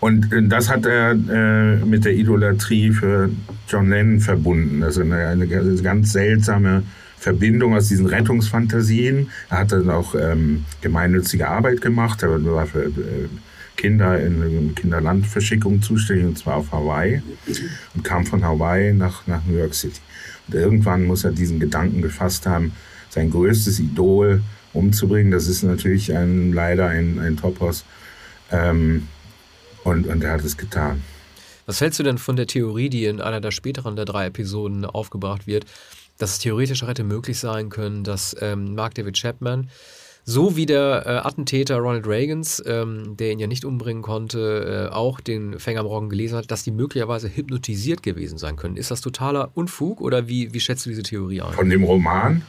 Und 0.00 0.32
äh, 0.32 0.42
das 0.42 0.68
hat 0.68 0.86
er 0.86 1.12
äh, 1.12 1.84
mit 1.84 2.04
der 2.04 2.14
Idolatrie 2.14 2.90
für 2.90 3.30
John 3.68 3.88
Lennon 3.90 4.20
verbunden. 4.20 4.82
Also 4.82 5.00
eine, 5.00 5.26
eine 5.28 5.46
ganz 5.46 6.12
seltsame 6.12 6.82
Verbindung 7.18 7.74
aus 7.74 7.88
diesen 7.88 8.06
Rettungsfantasien. 8.06 9.30
Er 9.50 9.58
hat 9.58 9.72
dann 9.72 9.90
auch 9.90 10.14
ähm, 10.14 10.64
gemeinnützige 10.80 11.48
Arbeit 11.48 11.80
gemacht. 11.80 12.22
Er 12.22 12.44
war 12.44 12.66
für 12.66 12.84
äh, 12.84 13.28
Kinder 13.76 14.20
in 14.20 14.74
Kinderlandverschickung 14.74 15.82
zuständig, 15.82 16.26
und 16.26 16.38
zwar 16.38 16.56
auf 16.56 16.72
Hawaii. 16.72 17.22
Und 17.94 18.04
kam 18.04 18.26
von 18.26 18.44
Hawaii 18.44 18.92
nach, 18.92 19.26
nach 19.26 19.44
New 19.44 19.56
York 19.56 19.74
City. 19.74 20.00
Und 20.48 20.54
irgendwann 20.54 21.04
muss 21.04 21.24
er 21.24 21.32
diesen 21.32 21.60
Gedanken 21.60 22.02
gefasst 22.02 22.46
haben, 22.46 22.72
sein 23.10 23.30
größtes 23.30 23.78
Idol 23.78 24.42
umzubringen. 24.72 25.32
Das 25.32 25.48
ist 25.48 25.62
natürlich 25.62 26.14
ein, 26.14 26.52
leider 26.52 26.88
ein, 26.88 27.18
ein 27.18 27.36
Topos. 27.36 27.84
Ähm, 28.50 29.08
und, 29.84 30.06
und 30.06 30.22
er 30.22 30.32
hat 30.32 30.44
es 30.44 30.56
getan. 30.56 31.02
Was 31.66 31.80
hältst 31.80 31.98
du 31.98 32.02
denn 32.02 32.18
von 32.18 32.36
der 32.36 32.46
Theorie, 32.46 32.88
die 32.88 33.06
in 33.06 33.20
einer 33.20 33.40
der 33.40 33.50
späteren 33.50 33.96
der 33.96 34.04
drei 34.04 34.26
Episoden 34.26 34.84
aufgebracht 34.84 35.46
wird, 35.46 35.64
dass 36.18 36.32
es 36.32 36.38
theoretisch 36.38 36.82
hätte 36.82 37.04
möglich 37.04 37.38
sein 37.38 37.68
können, 37.68 38.04
dass 38.04 38.36
ähm, 38.40 38.74
Mark 38.74 38.94
David 38.94 39.16
Chapman 39.16 39.68
so 40.28 40.56
wie 40.56 40.66
der 40.66 41.04
äh, 41.06 41.10
Attentäter 41.26 41.76
Ronald 41.76 42.06
Reagans, 42.06 42.60
ähm, 42.66 43.16
der 43.16 43.30
ihn 43.30 43.38
ja 43.38 43.46
nicht 43.46 43.64
umbringen 43.64 44.02
konnte, 44.02 44.88
äh, 44.90 44.94
auch 44.94 45.20
den 45.20 45.60
Fänger 45.60 45.80
am 45.80 45.86
Roggen 45.86 46.10
gelesen 46.10 46.36
hat, 46.36 46.50
dass 46.50 46.64
die 46.64 46.72
möglicherweise 46.72 47.28
hypnotisiert 47.28 48.02
gewesen 48.02 48.36
sein 48.36 48.56
können. 48.56 48.76
Ist 48.76 48.90
das 48.90 49.00
totaler 49.00 49.52
Unfug 49.54 50.00
oder 50.00 50.26
wie, 50.26 50.52
wie 50.52 50.58
schätzt 50.58 50.84
du 50.84 50.90
diese 50.90 51.04
Theorie 51.04 51.42
ein? 51.42 51.52
Von 51.52 51.70
dem 51.70 51.84
Roman? 51.84 52.42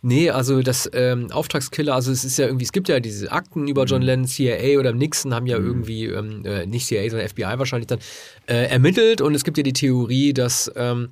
Nee, 0.00 0.30
also 0.30 0.62
das 0.62 0.90
ähm, 0.94 1.30
Auftragskiller, 1.30 1.94
also 1.94 2.10
es 2.10 2.24
ist 2.24 2.38
ja 2.38 2.46
irgendwie, 2.46 2.64
es 2.64 2.72
gibt 2.72 2.88
ja 2.88 3.00
diese 3.00 3.30
Akten 3.30 3.68
über 3.68 3.84
John 3.84 4.00
mhm. 4.00 4.06
Lennon, 4.06 4.26
CIA 4.26 4.78
oder 4.78 4.94
Nixon 4.94 5.34
haben 5.34 5.46
ja 5.46 5.58
mhm. 5.58 5.66
irgendwie, 5.66 6.06
ähm, 6.06 6.42
äh, 6.46 6.64
nicht 6.64 6.86
CIA, 6.86 7.10
sondern 7.10 7.28
FBI 7.28 7.58
wahrscheinlich 7.58 7.86
dann 7.86 7.98
äh, 8.46 8.64
ermittelt 8.70 9.20
und 9.20 9.34
es 9.34 9.44
gibt 9.44 9.58
ja 9.58 9.62
die 9.62 9.74
Theorie, 9.74 10.32
dass 10.32 10.72
ähm, 10.74 11.10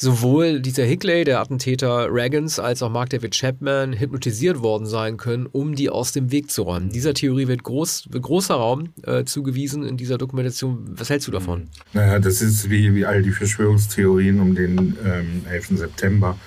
sowohl 0.00 0.60
dieser 0.60 0.84
Hickley, 0.84 1.24
der 1.24 1.40
Attentäter 1.40 2.08
Reagans, 2.10 2.58
als 2.60 2.82
auch 2.82 2.90
Mark 2.90 3.10
David 3.10 3.34
Chapman 3.34 3.98
hypnotisiert 3.98 4.60
worden 4.62 4.86
sein 4.86 5.16
können, 5.16 5.46
um 5.46 5.74
die 5.74 5.90
aus 5.90 6.12
dem 6.12 6.30
Weg 6.30 6.50
zu 6.50 6.62
räumen. 6.62 6.90
Dieser 6.90 7.14
Theorie 7.14 7.48
wird, 7.48 7.64
groß, 7.64 8.08
großer 8.12 8.54
Raum 8.54 8.90
äh, 9.02 9.24
zugewiesen 9.24 9.84
in 9.84 9.96
dieser 9.96 10.16
Dokumentation. 10.16 10.84
Was 10.96 11.10
hältst 11.10 11.26
du 11.26 11.32
davon? 11.32 11.68
Naja, 11.92 12.20
das 12.20 12.40
ist 12.40 12.70
wie, 12.70 12.94
wie 12.94 13.04
all 13.04 13.22
die 13.22 13.32
Verschwörungstheorien 13.32 14.38
um 14.40 14.54
den 14.54 14.96
ähm, 15.04 15.42
11. 15.50 15.78
September. 15.78 16.38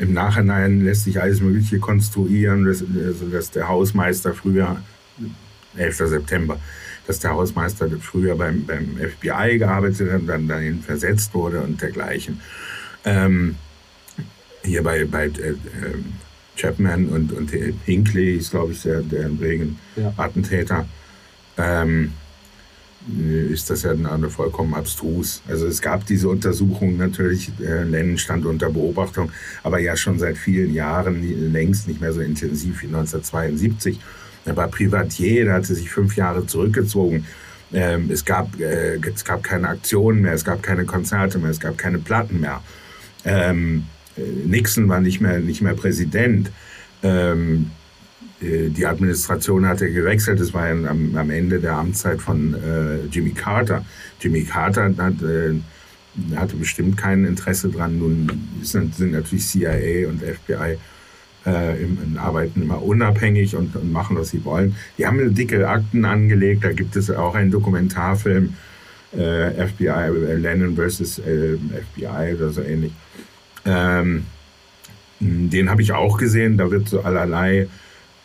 Im 0.00 0.12
Nachhinein 0.12 0.84
lässt 0.84 1.04
sich 1.04 1.20
alles 1.20 1.40
Mögliche 1.40 1.78
konstruieren, 1.78 2.64
dass, 2.64 2.82
also 2.82 3.26
dass 3.30 3.52
der 3.52 3.68
Hausmeister 3.68 4.34
früher, 4.34 4.82
11. 5.76 5.96
September, 5.96 6.58
dass 7.06 7.20
der 7.20 7.30
Hausmeister 7.30 7.88
früher 8.00 8.34
beim, 8.34 8.64
beim 8.66 8.96
FBI 8.96 9.58
gearbeitet 9.58 10.10
hat 10.10 10.20
und 10.20 10.26
dann 10.26 10.48
dahin 10.48 10.82
versetzt 10.82 11.32
wurde 11.34 11.60
und 11.60 11.80
dergleichen. 11.80 12.40
Ähm, 13.04 13.56
hier 14.64 14.82
bei, 14.82 15.04
bei 15.04 15.26
äh, 15.26 15.50
ähm, 15.50 16.14
Chapman 16.56 17.08
und, 17.08 17.32
und 17.32 17.50
Hinckley 17.84 18.36
ist, 18.36 18.50
glaube 18.50 18.72
ich, 18.72 18.82
der, 18.82 19.02
der 19.02 19.30
Regen-Attentäter, 19.40 20.86
ja. 21.56 21.82
ähm, 21.82 22.12
ist 23.50 23.70
das 23.70 23.84
ja 23.84 23.92
eine 23.92 24.28
vollkommen 24.28 24.74
abstrus. 24.74 25.40
Also 25.48 25.66
es 25.66 25.80
gab 25.80 26.04
diese 26.06 26.28
Untersuchung 26.28 26.96
natürlich, 26.96 27.50
äh, 27.60 27.84
Lennon 27.84 28.18
stand 28.18 28.44
unter 28.44 28.70
Beobachtung, 28.70 29.30
aber 29.62 29.78
ja 29.78 29.96
schon 29.96 30.18
seit 30.18 30.36
vielen 30.36 30.74
Jahren 30.74 31.52
längst 31.52 31.88
nicht 31.88 32.00
mehr 32.00 32.12
so 32.12 32.20
intensiv 32.20 32.82
wie 32.82 32.86
1972. 32.86 34.00
Er 34.44 34.56
war 34.56 34.68
Privatier, 34.68 35.44
der 35.44 35.54
hatte 35.54 35.74
sich 35.74 35.90
fünf 35.90 36.16
Jahre 36.16 36.46
zurückgezogen. 36.46 37.24
Ähm, 37.72 38.10
es, 38.10 38.24
gab, 38.24 38.58
äh, 38.60 38.96
es 38.96 39.24
gab 39.24 39.42
keine 39.42 39.68
Aktionen 39.68 40.22
mehr, 40.22 40.32
es 40.32 40.44
gab 40.44 40.62
keine 40.62 40.84
Konzerte 40.84 41.38
mehr, 41.38 41.50
es 41.50 41.60
gab 41.60 41.78
keine 41.78 41.98
Platten 41.98 42.40
mehr. 42.40 42.62
Ähm, 43.28 43.84
äh, 44.16 44.20
Nixon 44.46 44.88
war 44.88 45.00
nicht 45.00 45.20
mehr, 45.20 45.38
nicht 45.38 45.60
mehr 45.60 45.74
Präsident. 45.74 46.50
Ähm, 47.02 47.70
äh, 48.40 48.68
die 48.70 48.86
Administration 48.86 49.66
hatte 49.66 49.90
gewechselt. 49.92 50.40
Das 50.40 50.54
war 50.54 50.68
am, 50.68 51.16
am 51.16 51.30
Ende 51.30 51.60
der 51.60 51.74
Amtszeit 51.74 52.20
von 52.20 52.54
äh, 52.54 53.04
Jimmy 53.10 53.30
Carter. 53.30 53.84
Jimmy 54.20 54.44
Carter 54.44 54.94
hat, 54.96 55.22
äh, 55.22 55.54
hatte 56.36 56.56
bestimmt 56.56 56.96
kein 56.96 57.24
Interesse 57.24 57.68
dran. 57.68 57.98
Nun 57.98 58.48
sind, 58.62 58.94
sind 58.94 59.12
natürlich 59.12 59.46
CIA 59.46 60.08
und 60.08 60.22
FBI 60.22 60.78
äh, 61.46 61.82
im, 61.82 61.98
im 62.02 62.18
arbeiten 62.18 62.62
immer 62.62 62.82
unabhängig 62.82 63.56
und, 63.56 63.76
und, 63.76 63.92
machen, 63.92 64.16
was 64.16 64.30
sie 64.30 64.44
wollen. 64.44 64.74
Die 64.96 65.06
haben 65.06 65.34
dicke 65.34 65.68
Akten 65.68 66.04
angelegt. 66.04 66.64
Da 66.64 66.72
gibt 66.72 66.96
es 66.96 67.10
auch 67.10 67.34
einen 67.34 67.50
Dokumentarfilm, 67.50 68.54
äh, 69.16 69.66
FBI, 69.66 69.86
äh, 69.86 70.34
Lennon 70.36 70.74
versus 70.74 71.18
äh, 71.18 71.56
FBI 71.56 72.34
oder 72.34 72.50
so 72.50 72.62
ähnlich. 72.62 72.92
Ähm, 73.64 74.26
den 75.20 75.70
habe 75.70 75.82
ich 75.82 75.92
auch 75.92 76.18
gesehen. 76.18 76.58
Da 76.58 76.70
wird 76.70 76.88
so 76.88 77.00
allerlei 77.00 77.68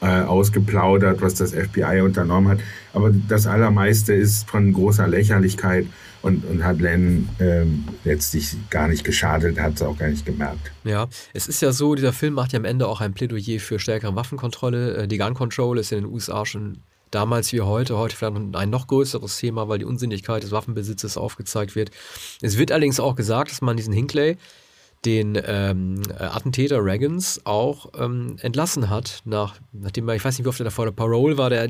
äh, 0.01 0.05
ausgeplaudert, 0.05 1.21
was 1.21 1.35
das 1.35 1.53
FBI 1.53 2.01
unternommen 2.01 2.49
hat. 2.49 2.59
Aber 2.93 3.11
das 3.11 3.47
Allermeiste 3.47 4.13
ist 4.13 4.49
von 4.49 4.73
großer 4.73 5.07
Lächerlichkeit 5.07 5.87
und, 6.21 6.45
und 6.45 6.63
hat 6.63 6.79
Len 6.79 7.29
ähm, 7.39 7.85
letztlich 8.03 8.55
gar 8.69 8.87
nicht 8.87 9.03
geschadet, 9.03 9.59
hat 9.59 9.75
es 9.75 9.81
auch 9.81 9.97
gar 9.97 10.09
nicht 10.09 10.25
gemerkt. 10.25 10.71
Ja, 10.83 11.07
es 11.33 11.47
ist 11.47 11.61
ja 11.61 11.71
so, 11.71 11.95
dieser 11.95 12.13
Film 12.13 12.33
macht 12.33 12.53
ja 12.53 12.59
am 12.59 12.65
Ende 12.65 12.87
auch 12.87 13.01
ein 13.01 13.13
Plädoyer 13.13 13.59
für 13.59 13.79
stärkere 13.79 14.15
Waffenkontrolle. 14.15 15.03
Äh, 15.03 15.07
die 15.07 15.17
Gun 15.17 15.33
Control 15.33 15.79
ist 15.79 15.91
in 15.91 15.99
den 15.99 16.11
USA 16.11 16.45
schon 16.45 16.79
damals 17.13 17.53
wie 17.53 17.61
heute, 17.61 17.97
heute 17.97 18.15
vielleicht 18.15 18.35
ein 18.55 18.69
noch 18.69 18.87
größeres 18.87 19.37
Thema, 19.37 19.69
weil 19.69 19.79
die 19.79 19.85
Unsinnigkeit 19.85 20.43
des 20.43 20.51
Waffenbesitzes 20.51 21.17
aufgezeigt 21.17 21.75
wird. 21.75 21.91
Es 22.41 22.57
wird 22.57 22.71
allerdings 22.71 22.99
auch 22.99 23.15
gesagt, 23.15 23.51
dass 23.51 23.61
man 23.61 23.77
diesen 23.77 23.93
Hinckley, 23.93 24.37
den 25.05 25.37
ähm, 25.45 26.01
Attentäter 26.17 26.83
Reagans 26.83 27.41
auch 27.43 27.89
ähm, 27.97 28.37
entlassen 28.39 28.89
hat, 28.89 29.21
nach, 29.25 29.55
nachdem 29.73 30.07
er, 30.07 30.15
ich 30.15 30.23
weiß 30.23 30.37
nicht, 30.37 30.45
wie 30.45 30.49
oft 30.49 30.61
er 30.61 30.65
davor 30.65 30.85
der 30.85 30.93
Parole 30.93 31.37
war, 31.37 31.49
der 31.49 31.69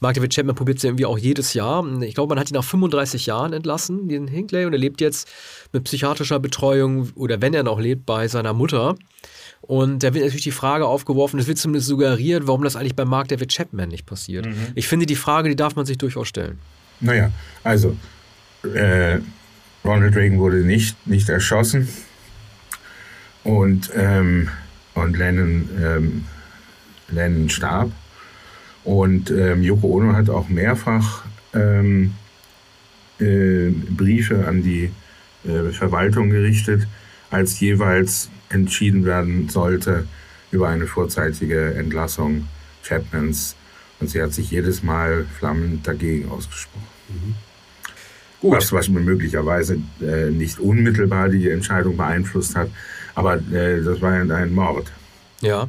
Mark 0.00 0.14
David 0.14 0.34
Chapman 0.34 0.54
probiert 0.54 0.78
es 0.78 0.84
irgendwie 0.84 1.04
auch 1.04 1.18
jedes 1.18 1.52
Jahr. 1.52 1.84
Ich 2.02 2.14
glaube, 2.14 2.34
man 2.34 2.40
hat 2.40 2.50
ihn 2.50 2.54
nach 2.54 2.64
35 2.64 3.26
Jahren 3.26 3.52
entlassen, 3.52 4.08
den 4.08 4.26
Hinckley, 4.26 4.64
und 4.64 4.72
er 4.72 4.78
lebt 4.78 5.00
jetzt 5.00 5.28
mit 5.72 5.84
psychiatrischer 5.84 6.40
Betreuung 6.40 7.10
oder 7.14 7.42
wenn 7.42 7.52
er 7.52 7.62
noch 7.62 7.78
lebt, 7.78 8.06
bei 8.06 8.26
seiner 8.26 8.54
Mutter. 8.54 8.96
Und 9.60 10.02
da 10.02 10.14
wird 10.14 10.24
natürlich 10.24 10.44
die 10.44 10.50
Frage 10.50 10.86
aufgeworfen, 10.86 11.38
es 11.38 11.46
wird 11.46 11.58
zumindest 11.58 11.86
suggeriert, 11.86 12.46
warum 12.46 12.64
das 12.64 12.76
eigentlich 12.76 12.96
bei 12.96 13.04
Mark 13.04 13.28
David 13.28 13.52
Chapman 13.52 13.88
nicht 13.88 14.06
passiert. 14.06 14.46
Mhm. 14.46 14.54
Ich 14.74 14.88
finde, 14.88 15.06
die 15.06 15.16
Frage, 15.16 15.48
die 15.48 15.56
darf 15.56 15.76
man 15.76 15.86
sich 15.86 15.98
durchaus 15.98 16.28
stellen. 16.28 16.58
Naja, 17.00 17.30
also 17.62 17.96
äh, 18.74 19.18
Ronald 19.84 20.16
Reagan 20.16 20.38
wurde 20.38 20.58
nicht, 20.58 21.06
nicht 21.06 21.28
erschossen 21.28 21.88
und, 23.44 23.90
ähm, 23.94 24.48
und 24.94 25.16
Lennon, 25.16 25.68
ähm, 25.82 26.24
Lennon 27.08 27.48
starb. 27.48 27.90
Und 28.84 29.30
ähm, 29.30 29.62
Yoko 29.62 29.88
Ono 29.88 30.14
hat 30.14 30.30
auch 30.30 30.48
mehrfach 30.48 31.24
ähm, 31.54 32.14
äh, 33.18 33.70
Briefe 33.70 34.46
an 34.46 34.62
die 34.62 34.90
äh, 35.44 35.70
Verwaltung 35.70 36.30
gerichtet, 36.30 36.86
als 37.30 37.60
jeweils 37.60 38.30
entschieden 38.50 39.04
werden 39.04 39.48
sollte 39.48 40.06
über 40.50 40.68
eine 40.68 40.86
vorzeitige 40.86 41.74
Entlassung 41.74 42.48
Chapmans. 42.82 43.56
Und 44.00 44.10
sie 44.10 44.22
hat 44.22 44.32
sich 44.32 44.50
jedes 44.50 44.82
Mal 44.82 45.26
flammend 45.38 45.86
dagegen 45.86 46.30
ausgesprochen. 46.30 46.86
Mhm. 47.08 47.34
Gut. 48.40 48.56
Was, 48.56 48.72
was 48.72 48.88
möglicherweise 48.88 49.78
äh, 50.00 50.30
nicht 50.30 50.58
unmittelbar 50.58 51.28
die 51.28 51.50
Entscheidung 51.50 51.98
beeinflusst 51.98 52.56
hat, 52.56 52.70
aber 53.14 53.36
äh, 53.36 53.82
das 53.82 54.00
war 54.00 54.16
ja 54.16 54.34
ein 54.34 54.54
Mord. 54.54 54.90
Ja. 55.42 55.68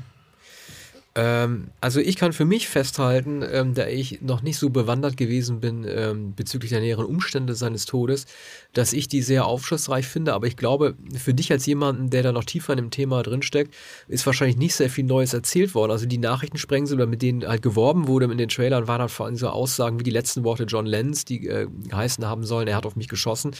Ähm, 1.13 1.71
also 1.81 1.99
ich 1.99 2.15
kann 2.15 2.31
für 2.31 2.45
mich 2.45 2.69
festhalten, 2.69 3.43
ähm, 3.51 3.73
da 3.73 3.87
ich 3.87 4.21
noch 4.21 4.41
nicht 4.41 4.57
so 4.57 4.69
bewandert 4.69 5.17
gewesen 5.17 5.59
bin 5.59 5.85
ähm, 5.85 6.33
bezüglich 6.35 6.71
der 6.71 6.79
näheren 6.79 7.05
Umstände 7.05 7.53
seines 7.53 7.85
Todes, 7.85 8.27
dass 8.73 8.93
ich 8.93 9.09
die 9.09 9.21
sehr 9.21 9.45
aufschlussreich 9.45 10.07
finde. 10.07 10.33
Aber 10.33 10.47
ich 10.47 10.55
glaube, 10.55 10.95
für 11.17 11.33
dich 11.33 11.51
als 11.51 11.65
jemanden, 11.65 12.09
der 12.09 12.23
da 12.23 12.31
noch 12.31 12.45
tiefer 12.45 12.73
in 12.73 12.77
dem 12.77 12.91
Thema 12.91 13.23
drinsteckt, 13.23 13.73
ist 14.07 14.25
wahrscheinlich 14.25 14.55
nicht 14.55 14.73
sehr 14.73 14.89
viel 14.89 15.03
Neues 15.03 15.33
erzählt 15.33 15.75
worden. 15.75 15.91
Also 15.91 16.05
die 16.05 16.17
Nachrichtensprengsel, 16.17 16.95
oder 16.95 17.07
mit 17.07 17.21
denen 17.21 17.45
halt 17.45 17.61
geworben 17.61 18.07
wurde 18.07 18.25
in 18.25 18.37
den 18.37 18.49
Trailern, 18.49 18.87
waren 18.87 18.99
dann 18.99 19.09
vor 19.09 19.25
allem 19.25 19.35
so 19.35 19.49
Aussagen 19.49 19.99
wie 19.99 20.03
die 20.03 20.11
letzten 20.11 20.45
Worte 20.45 20.63
John 20.63 20.85
Lenz, 20.85 21.25
die 21.25 21.45
äh, 21.47 21.67
geheißen 21.89 22.25
haben 22.25 22.45
sollen, 22.45 22.69
er 22.69 22.77
hat 22.77 22.85
auf 22.85 22.95
mich 22.95 23.09
geschossen. 23.09 23.51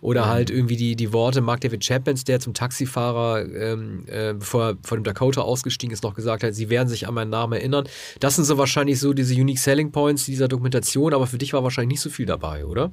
Oder 0.00 0.24
mhm. 0.24 0.30
halt 0.30 0.50
irgendwie 0.50 0.76
die, 0.76 0.96
die 0.96 1.12
Worte 1.12 1.40
Mark 1.40 1.60
David 1.60 1.84
Chapmans, 1.84 2.24
der 2.24 2.40
zum 2.40 2.52
Taxifahrer, 2.52 3.44
ähm, 3.54 4.04
äh, 4.08 4.34
bevor 4.34 4.70
er 4.70 4.76
vor 4.82 4.98
dem 4.98 5.04
Dakota 5.04 5.42
ausgestiegen 5.42 5.92
ist, 5.92 6.02
noch 6.02 6.14
gesagt 6.14 6.42
hat, 6.42 6.52
sie 6.52 6.68
werden 6.68 6.88
sich 6.88 6.95
an 7.04 7.14
meinen 7.14 7.30
Namen 7.30 7.52
erinnern. 7.52 7.84
Das 8.20 8.36
sind 8.36 8.44
so 8.44 8.56
wahrscheinlich 8.56 8.98
so 8.98 9.12
diese 9.12 9.34
Unique 9.34 9.58
Selling 9.58 9.92
Points 9.92 10.24
dieser 10.24 10.48
Dokumentation, 10.48 11.12
aber 11.12 11.26
für 11.26 11.38
dich 11.38 11.52
war 11.52 11.62
wahrscheinlich 11.62 11.96
nicht 11.96 12.00
so 12.00 12.10
viel 12.10 12.26
dabei, 12.26 12.64
oder? 12.64 12.92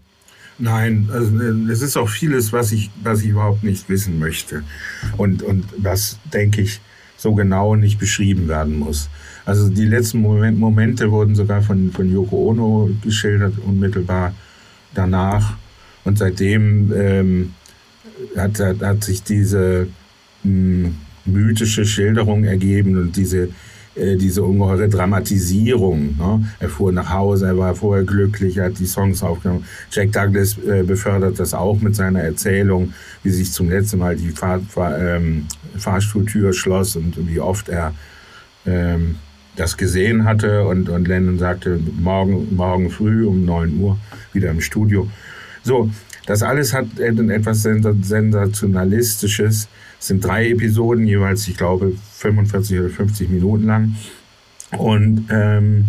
Nein, 0.59 1.09
also 1.11 1.31
es 1.71 1.81
ist 1.81 1.97
auch 1.97 2.09
vieles, 2.09 2.53
was 2.53 2.71
ich, 2.71 2.91
was 3.01 3.21
ich 3.21 3.29
überhaupt 3.29 3.63
nicht 3.63 3.89
wissen 3.89 4.19
möchte. 4.19 4.63
Und, 5.17 5.41
und 5.41 5.65
was, 5.77 6.19
denke 6.31 6.61
ich, 6.61 6.79
so 7.17 7.33
genau 7.33 7.75
nicht 7.75 7.99
beschrieben 7.99 8.47
werden 8.47 8.77
muss. 8.77 9.09
Also 9.45 9.69
die 9.69 9.85
letzten 9.85 10.19
Moment, 10.19 10.59
Momente 10.59 11.09
wurden 11.11 11.35
sogar 11.35 11.61
von, 11.61 11.91
von 11.91 12.11
Yoko 12.11 12.49
Ono 12.49 12.89
geschildert, 13.01 13.55
unmittelbar 13.65 14.33
danach. 14.93 15.57
Und 16.03 16.17
seitdem 16.17 16.93
ähm, 16.93 17.53
hat, 18.35 18.59
hat, 18.59 18.81
hat 18.81 19.03
sich 19.03 19.23
diese 19.23 19.87
mh, 20.43 20.87
hm, 20.87 20.95
mythische 21.25 21.85
Schilderung 21.85 22.43
ergeben 22.43 22.97
und 22.97 23.15
diese 23.15 23.49
äh, 23.95 24.15
diese 24.15 24.43
ungeheure 24.43 24.89
Dramatisierung. 24.89 26.17
Ne? 26.17 26.45
Er 26.59 26.69
fuhr 26.69 26.91
nach 26.91 27.11
Hause, 27.11 27.47
er 27.47 27.57
war 27.57 27.75
vorher 27.75 28.03
glücklich, 28.03 28.57
er 28.57 28.65
hat 28.65 28.79
die 28.79 28.85
Songs 28.85 29.21
aufgenommen. 29.21 29.65
Jack 29.91 30.11
Douglas 30.11 30.57
äh, 30.57 30.83
befördert 30.83 31.39
das 31.39 31.53
auch 31.53 31.79
mit 31.79 31.95
seiner 31.95 32.21
Erzählung, 32.21 32.93
wie 33.21 33.29
sich 33.29 33.51
zum 33.51 33.69
letzten 33.69 33.99
Mal 33.99 34.15
die 34.15 34.29
Fahr 34.29 34.59
Fahr 34.61 34.97
ähm, 34.97 35.45
Fahrstuhltür 35.77 36.53
schloss 36.53 36.95
und 36.95 37.27
wie 37.27 37.39
oft 37.39 37.69
er 37.69 37.93
ähm, 38.65 39.15
das 39.55 39.77
gesehen 39.77 40.25
hatte. 40.25 40.65
Und, 40.65 40.89
und 40.89 41.07
Lennon 41.07 41.37
sagte, 41.37 41.79
morgen, 41.99 42.55
morgen 42.55 42.89
früh 42.89 43.25
um 43.25 43.45
9 43.45 43.79
Uhr 43.79 43.97
wieder 44.31 44.49
im 44.49 44.61
Studio. 44.61 45.07
So, 45.63 45.89
das 46.25 46.41
alles 46.41 46.73
hat 46.73 46.99
etwas 46.99 47.63
Sensationalistisches. 47.63 49.67
Es 49.99 50.07
sind 50.07 50.23
drei 50.23 50.49
Episoden, 50.49 51.05
jeweils, 51.05 51.47
ich 51.47 51.57
glaube, 51.57 51.93
45 52.15 52.79
oder 52.79 52.89
50 52.89 53.29
Minuten 53.29 53.65
lang. 53.65 53.95
Und 54.77 55.27
ähm, 55.29 55.85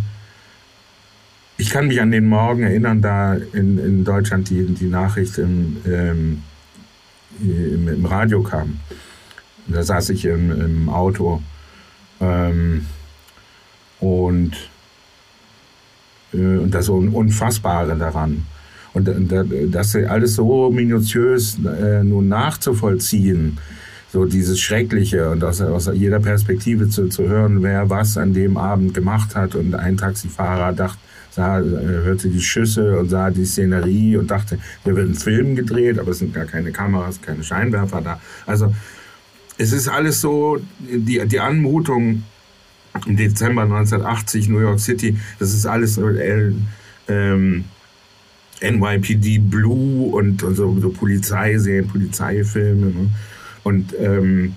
ich 1.57 1.71
kann 1.71 1.87
mich 1.87 2.01
an 2.01 2.11
den 2.11 2.27
Morgen 2.27 2.65
erinnern, 2.65 3.01
da 3.01 3.35
in, 3.35 3.79
in 3.79 4.05
Deutschland 4.05 4.51
die, 4.51 4.67
die 4.67 4.89
Nachricht 4.89 5.39
im, 5.39 5.77
ähm, 5.87 6.43
im, 7.41 8.05
Radio 8.05 8.43
kam. 8.43 8.81
Da 9.67 9.83
saß 9.83 10.11
ich 10.11 10.25
im, 10.25 10.51
im 10.51 10.89
Auto 10.89 11.43
ähm, 12.21 12.87
und, 14.01 14.53
äh, 16.33 16.37
und 16.37 16.75
das 16.75 16.89
Unfassbare 16.89 17.97
daran. 17.97 18.47
Und, 18.95 19.09
und 19.09 19.33
das 19.73 19.97
alles 19.97 20.37
so 20.37 20.71
minutiös 20.71 21.59
äh, 21.65 22.03
nun 22.03 22.29
nachzuvollziehen, 22.29 23.59
so 24.13 24.25
dieses 24.25 24.61
Schreckliche 24.61 25.31
und 25.31 25.43
aus, 25.43 25.61
aus 25.61 25.91
jeder 25.93 26.21
Perspektive 26.21 26.89
zu, 26.89 27.09
zu 27.09 27.25
hören, 27.29 27.63
wer 27.65 27.91
was 27.91 28.17
an 28.17 28.33
dem 28.33 28.57
Abend 28.57 28.95
gemacht 28.95 29.35
hat. 29.35 29.57
Und 29.57 29.75
ein 29.75 29.97
Taxifahrer 29.97 30.73
dachte, 30.73 30.99
sah, 31.33 31.59
äh, 31.59 31.65
hörte 31.65 32.29
die 32.29 32.41
Schüsse 32.41 32.99
und 32.99 33.09
sah 33.09 33.31
die 33.31 33.45
Szenerie 33.45 34.17
und 34.17 34.31
dachte, 34.31 34.59
da 34.85 34.95
wird 34.95 35.09
ein 35.09 35.15
Film 35.15 35.57
gedreht, 35.57 35.99
aber 35.99 36.13
es 36.13 36.21
sind 36.21 36.33
gar 36.33 36.47
keine 36.47 36.71
Kameras, 36.71 37.21
keine 37.21 37.43
Scheinwerfer 37.43 38.01
da. 38.01 38.21
Also 38.47 38.73
es 39.59 39.73
ist 39.73 39.89
alles 39.89 40.21
so, 40.21 40.59
die, 40.79 41.21
die 41.27 41.41
Anmutung 41.41 42.23
im 43.07 43.17
Dezember 43.17 43.63
1980, 43.63 44.49
New 44.49 44.61
York 44.61 44.79
City, 44.79 45.17
das 45.41 45.53
ist 45.53 45.67
alles 45.67 45.99
äh, 45.99 46.53
ähm, 47.09 47.65
NYPD 48.73 49.39
Blue 49.39 50.13
und, 50.15 50.41
so, 50.41 50.79
so 50.81 50.91
Polizeiserien, 50.91 51.87
Polizeifilme. 51.89 52.87
Ne? 52.87 53.11
Und 53.63 53.95
ähm, 53.99 54.55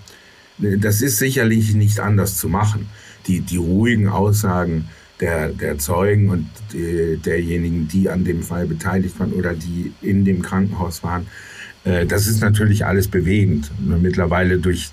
das 0.57 1.01
ist 1.01 1.17
sicherlich 1.17 1.75
nicht 1.75 1.99
anders 1.99 2.37
zu 2.37 2.49
machen. 2.49 2.87
Die, 3.27 3.41
die 3.41 3.57
ruhigen 3.57 4.07
Aussagen 4.07 4.89
der, 5.19 5.49
der 5.49 5.77
Zeugen 5.77 6.29
und 6.29 6.47
die, 6.73 7.17
derjenigen, 7.17 7.87
die 7.87 8.09
an 8.09 8.23
dem 8.23 8.43
Fall 8.43 8.65
beteiligt 8.65 9.19
waren 9.19 9.33
oder 9.33 9.53
die 9.53 9.91
in 10.01 10.25
dem 10.25 10.41
Krankenhaus 10.41 11.03
waren, 11.03 11.27
äh, 11.83 12.05
das 12.05 12.27
ist 12.27 12.41
natürlich 12.41 12.85
alles 12.85 13.07
bewegend. 13.07 13.71
Mittlerweile 13.79 14.57
durch 14.57 14.89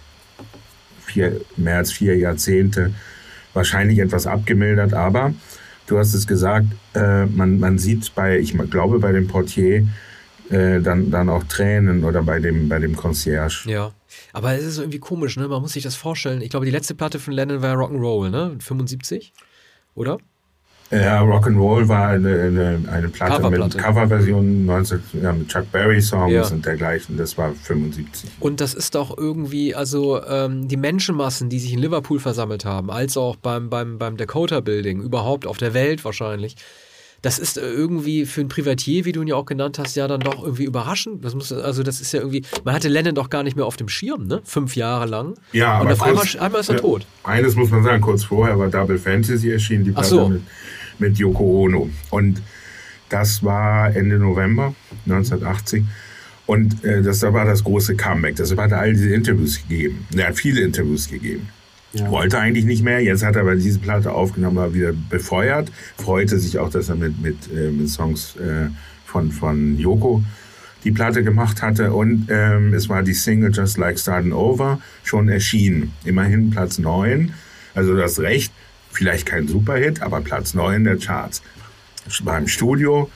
vier, 1.05 1.41
mehr 1.57 1.79
als 1.79 1.93
vier 1.93 2.17
Jahrzehnte 2.17 2.93
wahrscheinlich 3.53 3.99
etwas 4.01 4.27
abgemildert, 4.27 4.95
aber 4.95 5.33
du 5.87 5.99
hast 5.99 6.15
es 6.15 6.27
gesagt, 6.27 6.67
äh, 6.95 7.27
man, 7.27 7.59
man 7.59 7.79
sieht 7.79 8.15
bei, 8.15 8.39
ich 8.39 8.57
glaube, 8.71 8.99
bei 8.99 9.13
dem 9.13 9.29
Portier 9.29 9.87
äh, 10.51 10.81
dann, 10.81 11.11
dann 11.11 11.29
auch 11.29 11.45
Tränen 11.45 12.05
oder 12.05 12.23
bei 12.23 12.39
dem, 12.39 12.69
bei 12.69 12.79
dem 12.79 12.97
Concierge. 12.97 13.65
Ja. 13.67 13.93
Aber 14.33 14.55
es 14.55 14.65
ist 14.65 14.79
irgendwie 14.79 14.99
komisch, 14.99 15.37
ne? 15.37 15.49
Man 15.49 15.63
muss 15.63 15.73
sich 15.73 15.83
das 15.83 15.97
vorstellen. 15.97 16.43
Ich 16.43 16.51
glaube, 16.51 16.67
die 16.67 16.73
letzte 16.73 16.95
Platte 16.95 17.19
von 17.19 17.33
Lennon 17.33 17.63
war 17.63 17.77
Rock'n'Roll, 17.77 18.31
ne? 18.31 18.57
75? 18.61 19.33
Oder? 19.95 20.19
Ja, 20.91 21.23
Rock'n'Roll 21.23 21.89
war 21.89 22.09
eine, 22.09 22.29
eine, 22.29 22.85
eine 22.91 23.09
Platte 23.09 23.43
Coverplatte. 23.43 23.77
mit 23.77 23.85
Coverversion 23.85 24.67
19, 24.67 25.03
ja, 25.23 25.33
mit 25.33 25.49
Chuck 25.49 25.71
Berry 25.73 26.01
Songs 26.01 26.33
ja. 26.33 26.47
und 26.47 26.65
dergleichen. 26.65 27.17
Das 27.17 27.37
war 27.39 27.53
75. 27.53 28.31
Und 28.41 28.61
das 28.61 28.75
ist 28.75 28.95
doch 28.95 29.17
irgendwie, 29.17 29.75
also 29.75 30.23
ähm, 30.25 30.69
die 30.69 30.77
Menschenmassen, 30.77 31.49
die 31.49 31.59
sich 31.59 31.73
in 31.73 31.79
Liverpool 31.79 32.21
versammelt 32.21 32.65
haben, 32.65 32.91
als 32.91 33.17
auch 33.17 33.37
beim, 33.37 33.71
beim, 33.71 33.99
beim 33.99 34.17
Dakota 34.17 34.61
Building, 34.61 35.01
überhaupt 35.01 35.47
auf 35.47 35.59
der 35.59 35.75
Welt 35.75 36.05
wahrscheinlich, 36.05 36.57
das 37.25 37.39
ist 37.39 37.57
irgendwie 37.57 38.27
für 38.27 38.43
ein 38.43 38.49
Privatier, 38.49 39.07
wie 39.07 39.13
du 39.13 39.23
ihn 39.23 39.29
ja 39.29 39.35
auch 39.35 39.47
genannt 39.47 39.79
hast, 39.79 39.97
ja 39.97 40.07
dann 40.07 40.21
doch 40.21 40.43
irgendwie 40.43 40.65
überraschend. 40.65 41.25
Das 41.25 41.35
muss, 41.35 41.51
also 41.55 41.83
das 41.83 42.03
ist 42.03 42.13
ja 42.13 42.21
irgendwie, 42.21 42.43
man 42.65 42.75
hatte 42.75 42.89
Lennon 42.89 43.15
doch 43.15 43.31
gar 43.31 43.43
nicht 43.43 43.57
mehr 43.57 43.65
auf 43.65 43.79
dem 43.79 43.89
Schirm, 43.89 44.27
ne? 44.27 44.43
Fünf 44.45 44.77
Jahre 44.77 45.07
lang. 45.07 45.33
Ja, 45.53 45.81
Und 45.81 45.87
aber 45.87 45.93
auf 45.93 45.99
kurz, 46.01 46.35
einmal, 46.35 46.47
einmal 46.47 46.61
ist 46.61 46.69
er 46.69 46.75
ja, 46.75 46.81
tot. 46.83 47.07
Eines 47.23 47.57
muss 47.57 47.71
man 47.71 47.83
sagen, 47.83 48.03
kurz 48.03 48.25
vorher 48.25 48.59
war 48.59 48.69
Double 48.69 48.99
Fantasy 48.99 49.51
erschienen, 49.51 49.85
die 49.85 49.93
Platte 49.93 50.09
so. 50.09 50.29
mit, 50.29 50.43
mit 50.99 51.17
Yoko 51.17 51.63
Ono. 51.65 51.89
Und 52.11 52.43
das 53.09 53.43
war 53.43 53.97
Ende 53.97 54.19
November 54.19 54.75
1980. 55.07 55.83
Und 56.45 56.85
äh, 56.85 57.01
das 57.01 57.23
war 57.23 57.47
das 57.47 57.65
große 57.65 57.97
Comeback. 57.97 58.37
Deshalb 58.37 58.61
hat 58.61 58.75
all 58.75 58.93
diese 58.93 59.15
Interviews 59.15 59.63
gegeben. 59.67 60.07
Er 60.15 60.29
hat 60.29 60.37
viele 60.37 60.61
Interviews 60.61 61.09
gegeben. 61.09 61.49
Ja. 61.95 62.11
Wollte 62.11 62.39
eigentlich 62.39 62.65
nicht 62.65 62.83
mehr. 62.83 63.01
Jetzt 63.01 63.25
hat 63.25 63.37
er 63.37 63.43
aber 63.43 63.55
diese 63.55 63.79
Platte 63.79 64.13
aufgenommen, 64.13 64.57
war 64.57 64.75
wieder 64.75 64.93
befeuert. 64.93 65.71
Freute 65.97 66.39
sich 66.39 66.59
auch, 66.59 66.71
dass 66.71 66.89
er 66.89 66.97
mit, 66.97 67.21
mit, 67.23 67.37
äh, 67.53 67.71
mit 67.71 67.89
Songs 67.89 68.37
äh, 68.37 68.69
von, 69.07 69.31
von 69.31 69.79
Yoko 69.79 70.23
die 70.83 70.91
Platte 70.91 71.23
gemacht 71.23 71.63
hatte. 71.63 71.93
Und 71.93 72.29
ähm, 72.31 72.75
es 72.75 72.89
war 72.89 73.03
die 73.03 73.15
Single 73.15 73.53
Just 73.53 73.79
Like 73.79 73.99
Starting 73.99 74.33
Over 74.33 74.81
schon 75.03 75.29
erschienen. 75.29 75.93
Immerhin 76.05 76.51
Platz 76.51 76.79
9. 76.79 77.33
Also 77.75 77.95
du 77.95 78.03
hast 78.03 78.21
recht, 78.21 78.53
vielleicht 78.91 79.27
kein 79.27 79.49
Superhit, 79.49 80.03
aber 80.03 80.21
Platz 80.21 80.55
9 80.55 80.85
der 80.85 80.99
Charts. 80.99 81.43
War 82.23 82.39
im 82.39 82.49
Studio, 82.49 83.11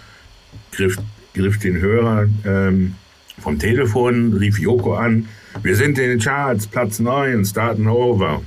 griff, 0.73 0.97
griff 1.35 1.59
den 1.59 1.79
Hörer 1.79 2.27
ähm, 2.47 2.95
vom 3.39 3.59
Telefon, 3.59 4.35
rief 4.35 4.59
Yoko 4.59 4.95
an. 4.95 5.29
Wir 5.63 5.77
sind 5.77 5.99
in 5.99 6.11
den 6.11 6.21
Charts, 6.21 6.67
Platz 6.67 6.99
9, 7.01 7.45
Starting 7.45 7.89
Over. 7.89 8.43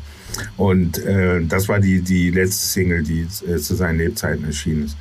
Und 0.58 0.98
äh, 1.00 1.42
das 1.46 1.68
war 1.68 1.80
die, 1.80 2.02
die 2.02 2.32
letzte 2.32 2.66
Single, 2.66 3.04
die 3.04 3.28
äh, 3.48 3.58
zu 3.58 3.76
seinen 3.76 3.98
Lebzeiten 3.98 4.46
erschienen 4.46 4.86
ist. 4.86 4.98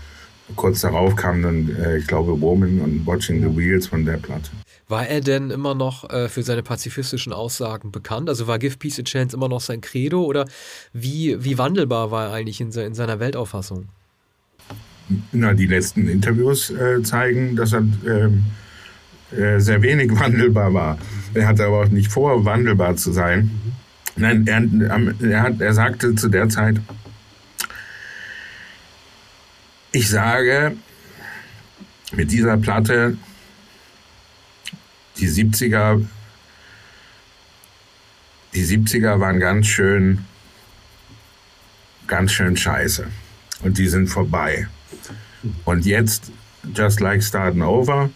Kurz 0.57 0.81
darauf 0.81 1.15
kam 1.17 1.43
dann, 1.43 1.75
äh, 1.77 1.99
ich 1.99 2.07
glaube, 2.07 2.41
Woman 2.41 2.81
und 2.81 3.07
Watching 3.07 3.41
the 3.41 3.57
Wheels 3.57 3.87
von 3.87 4.05
der 4.05 4.17
Platte. 4.17 4.51
War 4.89 5.07
er 5.07 5.21
denn 5.21 5.51
immer 5.51 5.75
noch 5.75 6.11
äh, 6.11 6.29
für 6.29 6.43
seine 6.43 6.65
pazifistischen 6.65 7.33
Aussagen 7.33 7.93
bekannt? 7.93 8.29
Also 8.29 8.49
war 8.49 8.59
Give 8.59 8.77
Peace 8.77 8.99
a 8.99 9.03
Chance 9.03 9.37
immer 9.37 9.49
noch 9.49 9.61
sein 9.61 9.81
Credo 9.81 10.25
oder 10.25 10.47
wie, 10.93 11.37
wie 11.45 11.59
wandelbar 11.59 12.11
war 12.11 12.27
er 12.27 12.33
eigentlich 12.33 12.61
in, 12.61 12.73
in 12.73 12.95
seiner 12.95 13.21
Weltauffassung? 13.21 13.89
Na, 15.33 15.55
die 15.55 15.67
letzten 15.67 16.09
Interviews 16.09 16.71
äh, 16.71 17.03
zeigen, 17.03 17.55
dass 17.55 17.73
er 17.73 17.83
ähm, 18.07 18.45
äh, 19.31 19.61
sehr 19.61 19.83
wenig 19.83 20.11
wandelbar 20.19 20.75
war. 20.75 20.99
Er 21.35 21.47
hatte 21.47 21.67
aber 21.67 21.83
auch 21.83 21.89
nicht 21.89 22.11
vor, 22.11 22.45
wandelbar 22.45 22.97
zu 22.97 23.13
sein. 23.13 23.43
Mhm. 23.43 23.73
Nein, 24.17 24.47
er, 24.47 24.63
er, 25.31 25.61
er 25.61 25.75
sagte 25.75 26.15
zu 26.15 26.29
der 26.29 26.49
Zeit, 26.49 26.81
ich 29.93 30.09
sage 30.09 30.77
mit 32.13 32.31
dieser 32.31 32.57
Platte, 32.57 33.17
die 35.19 35.29
70er, 35.29 36.05
die 38.55 38.65
70er 38.65 39.21
waren 39.21 39.41
ganz 39.41 39.67
schön, 39.67 40.25
ganz 42.07 42.33
schön 42.33 42.57
scheiße. 42.57 43.07
Und 43.63 43.79
die 43.79 43.89
sind 43.89 44.09
vorbei. 44.09 44.69
Und 45.65 45.87
jetzt, 45.87 46.33
just 46.75 47.01
like 47.01 47.23
starting 47.23 47.63
over, 47.63 48.11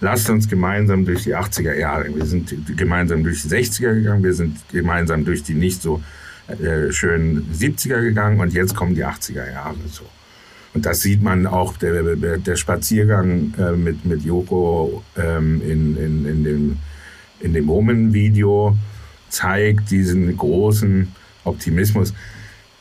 lasst 0.00 0.30
uns 0.30 0.48
gemeinsam 0.48 1.04
durch 1.04 1.24
die 1.24 1.34
80er 1.34 1.74
Jahre, 1.74 2.14
wir 2.14 2.26
sind 2.26 2.54
gemeinsam 2.76 3.24
durch 3.24 3.42
die 3.42 3.48
60er 3.48 3.94
gegangen, 3.94 4.22
wir 4.22 4.34
sind 4.34 4.56
gemeinsam 4.70 5.24
durch 5.24 5.42
die 5.42 5.54
nicht 5.54 5.82
so 5.82 6.02
äh, 6.48 6.92
schönen 6.92 7.52
70er 7.52 8.00
gegangen 8.00 8.40
und 8.40 8.52
jetzt 8.52 8.74
kommen 8.74 8.94
die 8.94 9.04
80er 9.04 9.50
Jahre 9.50 9.76
so. 9.90 10.04
Und 10.74 10.86
das 10.86 11.00
sieht 11.00 11.22
man 11.22 11.46
auch, 11.46 11.76
der, 11.76 12.16
der 12.16 12.56
Spaziergang 12.56 13.54
äh, 13.58 13.72
mit, 13.72 14.04
mit 14.04 14.22
Yoko 14.22 15.02
ähm, 15.16 15.60
in, 15.62 15.96
in, 15.96 16.26
in 16.26 16.44
dem, 16.44 16.76
in 17.40 17.52
dem 17.54 17.70
Omen-Video 17.70 18.76
zeigt 19.28 19.90
diesen 19.90 20.36
großen 20.36 21.08
Optimismus. 21.44 22.14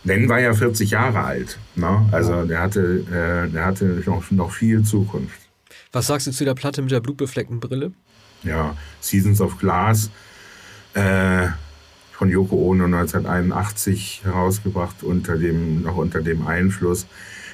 Len 0.03 0.29
war 0.29 0.39
ja 0.39 0.53
40 0.53 0.91
Jahre 0.91 1.23
alt. 1.23 1.57
Ne? 1.75 2.07
Also 2.11 2.45
der 2.45 2.61
hatte, 2.61 3.03
äh, 3.09 3.51
der 3.51 3.65
hatte 3.65 4.03
noch, 4.05 4.29
noch 4.31 4.51
viel 4.51 4.83
Zukunft. 4.83 5.46
Was 5.91 6.07
sagst 6.07 6.27
du 6.27 6.31
zu 6.31 6.45
der 6.45 6.53
Platte 6.53 6.81
mit 6.81 6.91
der 6.91 6.99
blutbefleckten 6.99 7.59
Brille? 7.59 7.91
Ja, 8.43 8.75
Seasons 8.99 9.41
of 9.41 9.57
Glass 9.57 10.09
äh, 10.93 11.47
von 12.11 12.29
Yoko 12.29 12.55
Ono 12.55 12.85
1981 12.85 14.21
herausgebracht, 14.23 15.03
unter 15.03 15.37
dem, 15.37 15.83
noch 15.83 15.97
unter 15.97 16.21
dem 16.21 16.47
Einfluss. 16.47 17.07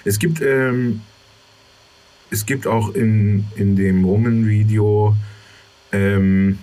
Es 0.06 0.20
gibt, 0.20 0.42
ähm, 0.42 1.02
es 2.30 2.46
gibt 2.46 2.68
auch 2.68 2.94
in, 2.94 3.46
in 3.56 3.76
dem 3.76 4.04
Woman-Video 4.04 5.16
ähm, 5.92 6.60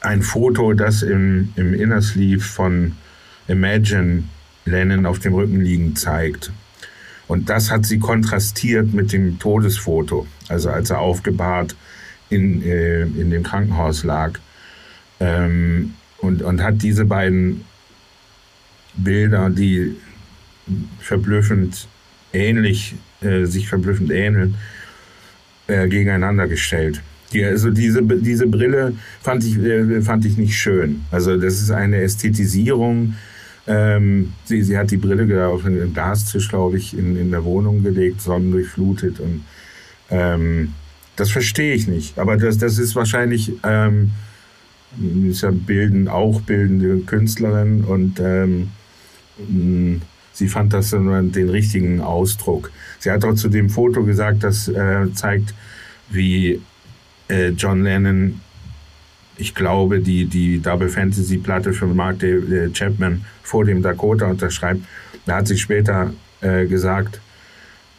ein 0.00 0.22
Foto, 0.22 0.72
das 0.72 1.02
im, 1.02 1.52
im 1.56 1.74
Inner 1.74 2.02
Sleeve 2.02 2.42
von 2.42 2.96
Imagine 3.48 4.24
Lennon 4.64 5.06
auf 5.06 5.18
dem 5.18 5.34
Rücken 5.34 5.60
liegen 5.60 5.96
zeigt. 5.96 6.52
Und 7.28 7.48
das 7.48 7.70
hat 7.70 7.86
sie 7.86 7.98
kontrastiert 7.98 8.92
mit 8.94 9.12
dem 9.12 9.38
Todesfoto, 9.38 10.26
also 10.48 10.70
als 10.70 10.90
er 10.90 11.00
aufgebahrt 11.00 11.74
in, 12.30 12.62
äh, 12.62 13.02
in 13.02 13.30
dem 13.30 13.42
Krankenhaus 13.42 14.04
lag. 14.04 14.38
Ähm, 15.18 15.94
und, 16.18 16.42
und 16.42 16.62
hat 16.62 16.82
diese 16.82 17.04
beiden 17.04 17.64
Bilder, 18.96 19.50
die 19.50 19.96
verblüffend 21.00 21.88
ähnlich, 22.32 22.94
äh, 23.20 23.44
sich 23.44 23.68
verblüffend 23.68 24.10
ähneln, 24.10 24.56
äh, 25.66 25.88
gegeneinander 25.88 26.48
gestellt. 26.48 27.02
Die, 27.32 27.44
also 27.44 27.70
diese, 27.70 28.02
diese 28.02 28.46
Brille 28.46 28.94
fand 29.20 29.44
ich, 29.44 29.58
äh, 29.58 30.00
fand 30.00 30.24
ich 30.24 30.36
nicht 30.36 30.56
schön. 30.56 31.02
Also 31.10 31.36
das 31.36 31.60
ist 31.60 31.70
eine 31.70 32.00
Ästhetisierung 32.00 33.14
ähm, 33.66 34.32
sie, 34.44 34.62
sie 34.62 34.78
hat 34.78 34.90
die 34.90 34.96
Brille 34.96 35.46
auf 35.48 35.62
den 35.62 35.92
Glastisch, 35.92 36.48
glaube 36.48 36.78
ich, 36.78 36.96
in, 36.96 37.16
in 37.16 37.30
der 37.30 37.44
Wohnung 37.44 37.82
gelegt, 37.82 38.20
sonnendurchflutet. 38.20 39.20
Und 39.20 39.44
ähm, 40.10 40.72
das 41.16 41.30
verstehe 41.30 41.74
ich 41.74 41.88
nicht. 41.88 42.18
Aber 42.18 42.36
das, 42.36 42.58
das 42.58 42.78
ist 42.78 42.94
wahrscheinlich, 42.94 43.52
ähm, 43.64 44.10
ist 45.28 45.42
ja 45.42 45.50
bilden, 45.50 46.08
auch 46.08 46.40
bildende 46.42 47.00
Künstlerin 47.00 47.84
und 47.84 48.20
ähm, 48.20 48.70
sie 50.32 50.48
fand 50.48 50.72
das 50.72 50.90
den 50.90 51.50
richtigen 51.50 52.00
Ausdruck. 52.00 52.70
Sie 52.98 53.10
hat 53.10 53.24
auch 53.24 53.34
zu 53.34 53.48
dem 53.48 53.68
Foto 53.68 54.04
gesagt, 54.04 54.42
das 54.44 54.68
äh, 54.68 55.12
zeigt, 55.12 55.54
wie 56.08 56.60
äh, 57.28 57.48
John 57.48 57.82
Lennon 57.82 58.40
ich 59.38 59.54
glaube, 59.54 60.00
die, 60.00 60.26
die 60.26 60.60
Double 60.60 60.88
Fantasy 60.88 61.38
Platte 61.38 61.72
von 61.72 61.94
Mark 61.94 62.22
äh, 62.22 62.70
Chapman 62.72 63.24
vor 63.42 63.64
dem 63.64 63.82
Dakota 63.82 64.26
unterschreibt. 64.26 64.82
Da 65.26 65.36
hat 65.36 65.48
sie 65.48 65.58
später 65.58 66.12
äh, 66.40 66.66
gesagt, 66.66 67.20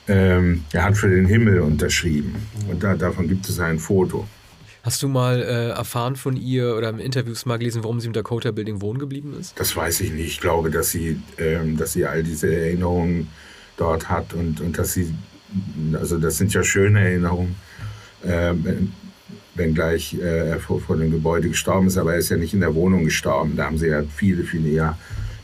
ähm, 0.08 0.64
er 0.72 0.86
hat 0.86 0.98
für 0.98 1.10
den 1.10 1.26
Himmel 1.26 1.60
unterschrieben. 1.60 2.36
Und 2.70 2.84
da, 2.84 2.96
davon 2.96 3.28
gibt 3.28 3.48
es 3.50 3.60
ein 3.60 3.80
Foto. 3.80 4.28
Hast 4.84 5.04
du 5.04 5.10
mal 5.10 5.42
äh, 5.42 5.70
erfahren 5.72 6.16
von 6.16 6.38
ihr 6.38 6.76
oder 6.76 6.90
im 6.90 7.00
Interviews 7.00 7.46
mal 7.46 7.58
gelesen, 7.58 7.84
warum 7.84 8.00
sie 8.00 8.08
im 8.08 8.14
Dakota 8.14 8.52
Building 8.52 8.82
wohnen 8.82 9.00
geblieben 9.00 9.36
ist? 9.38 9.60
Das 9.60 9.76
weiß 9.76 10.00
ich 10.02 10.14
nicht. 10.14 10.28
Ich 10.28 10.40
glaube, 10.40 10.72
dass 10.72 10.92
sie, 10.92 11.20
ähm, 11.38 11.76
dass 11.76 11.92
sie 11.92 12.06
all 12.06 12.24
diese 12.24 12.56
Erinnerungen 12.56 13.28
dort 13.76 14.10
hat 14.10 14.34
und, 14.34 14.62
und 14.62 14.78
dass 14.78 14.94
sie, 14.94 15.14
also 15.94 16.18
das 16.18 16.38
sind 16.38 16.54
ja 16.54 16.64
schöne 16.64 17.02
Erinnerungen. 17.02 17.56
Ähm, 18.24 18.94
wenngleich 19.58 20.16
äh, 20.20 20.50
er 20.50 20.60
vor, 20.60 20.80
vor 20.80 20.98
dem 20.98 21.12
Gebäude 21.12 21.50
gestorben 21.50 21.88
ist, 21.88 21.98
aber 21.98 22.14
er 22.14 22.20
ist 22.20 22.30
ja 22.30 22.38
nicht 22.38 22.54
in 22.54 22.62
der 22.62 22.76
Wohnung 22.76 23.06
gestorben. 23.06 23.56
Da 23.56 23.66
haben 23.66 23.78
sie 23.78 23.88
ja 23.88 24.04
viele, 24.16 24.44
viele 24.44 24.70
Jahre 24.70 24.98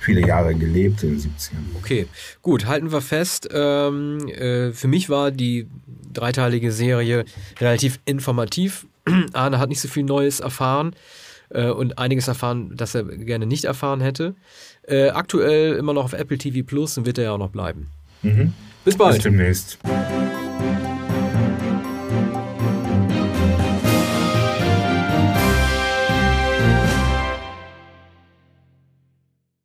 viele 0.04 0.28
Jahre 0.28 0.54
gelebt 0.54 1.02
in 1.04 1.12
den 1.12 1.20
70ern. 1.20 1.78
Okay, 1.78 2.08
gut, 2.42 2.66
halten 2.66 2.92
wir 2.92 3.02
fest. 3.02 3.50
Ähm, 3.52 4.28
äh, 4.28 4.72
für 4.72 4.88
mich 4.88 5.10
war 5.10 5.32
die 5.32 5.68
dreiteilige 6.12 6.72
Serie 6.72 7.26
relativ 7.60 8.00
informativ. 8.06 8.86
Arne 9.34 9.60
hat 9.60 9.70
nicht 9.70 9.82
so 9.82 9.88
viel 9.88 10.04
Neues 10.04 10.40
erfahren 10.40 10.96
äh, 11.50 11.70
und 11.70 11.98
einiges 11.98 12.28
erfahren, 12.28 12.72
das 12.76 12.96
er 12.96 13.04
gerne 13.04 13.46
nicht 13.46 13.66
erfahren 13.66 14.02
hätte. 14.02 14.36
Äh, 14.88 15.10
aktuell 15.10 15.76
immer 15.76 15.94
noch 15.94 16.06
auf 16.06 16.14
Apple 16.14 16.38
TV 16.38 16.66
Plus 16.66 16.98
und 16.98 17.06
wird 17.06 17.18
er 17.18 17.26
ja 17.26 17.32
auch 17.32 17.38
noch 17.38 17.52
bleiben. 17.52 17.88
Mhm. 18.22 18.54
Bis 18.86 18.98
bald. 18.98 19.16
Bis 19.16 19.24
demnächst. 19.24 19.80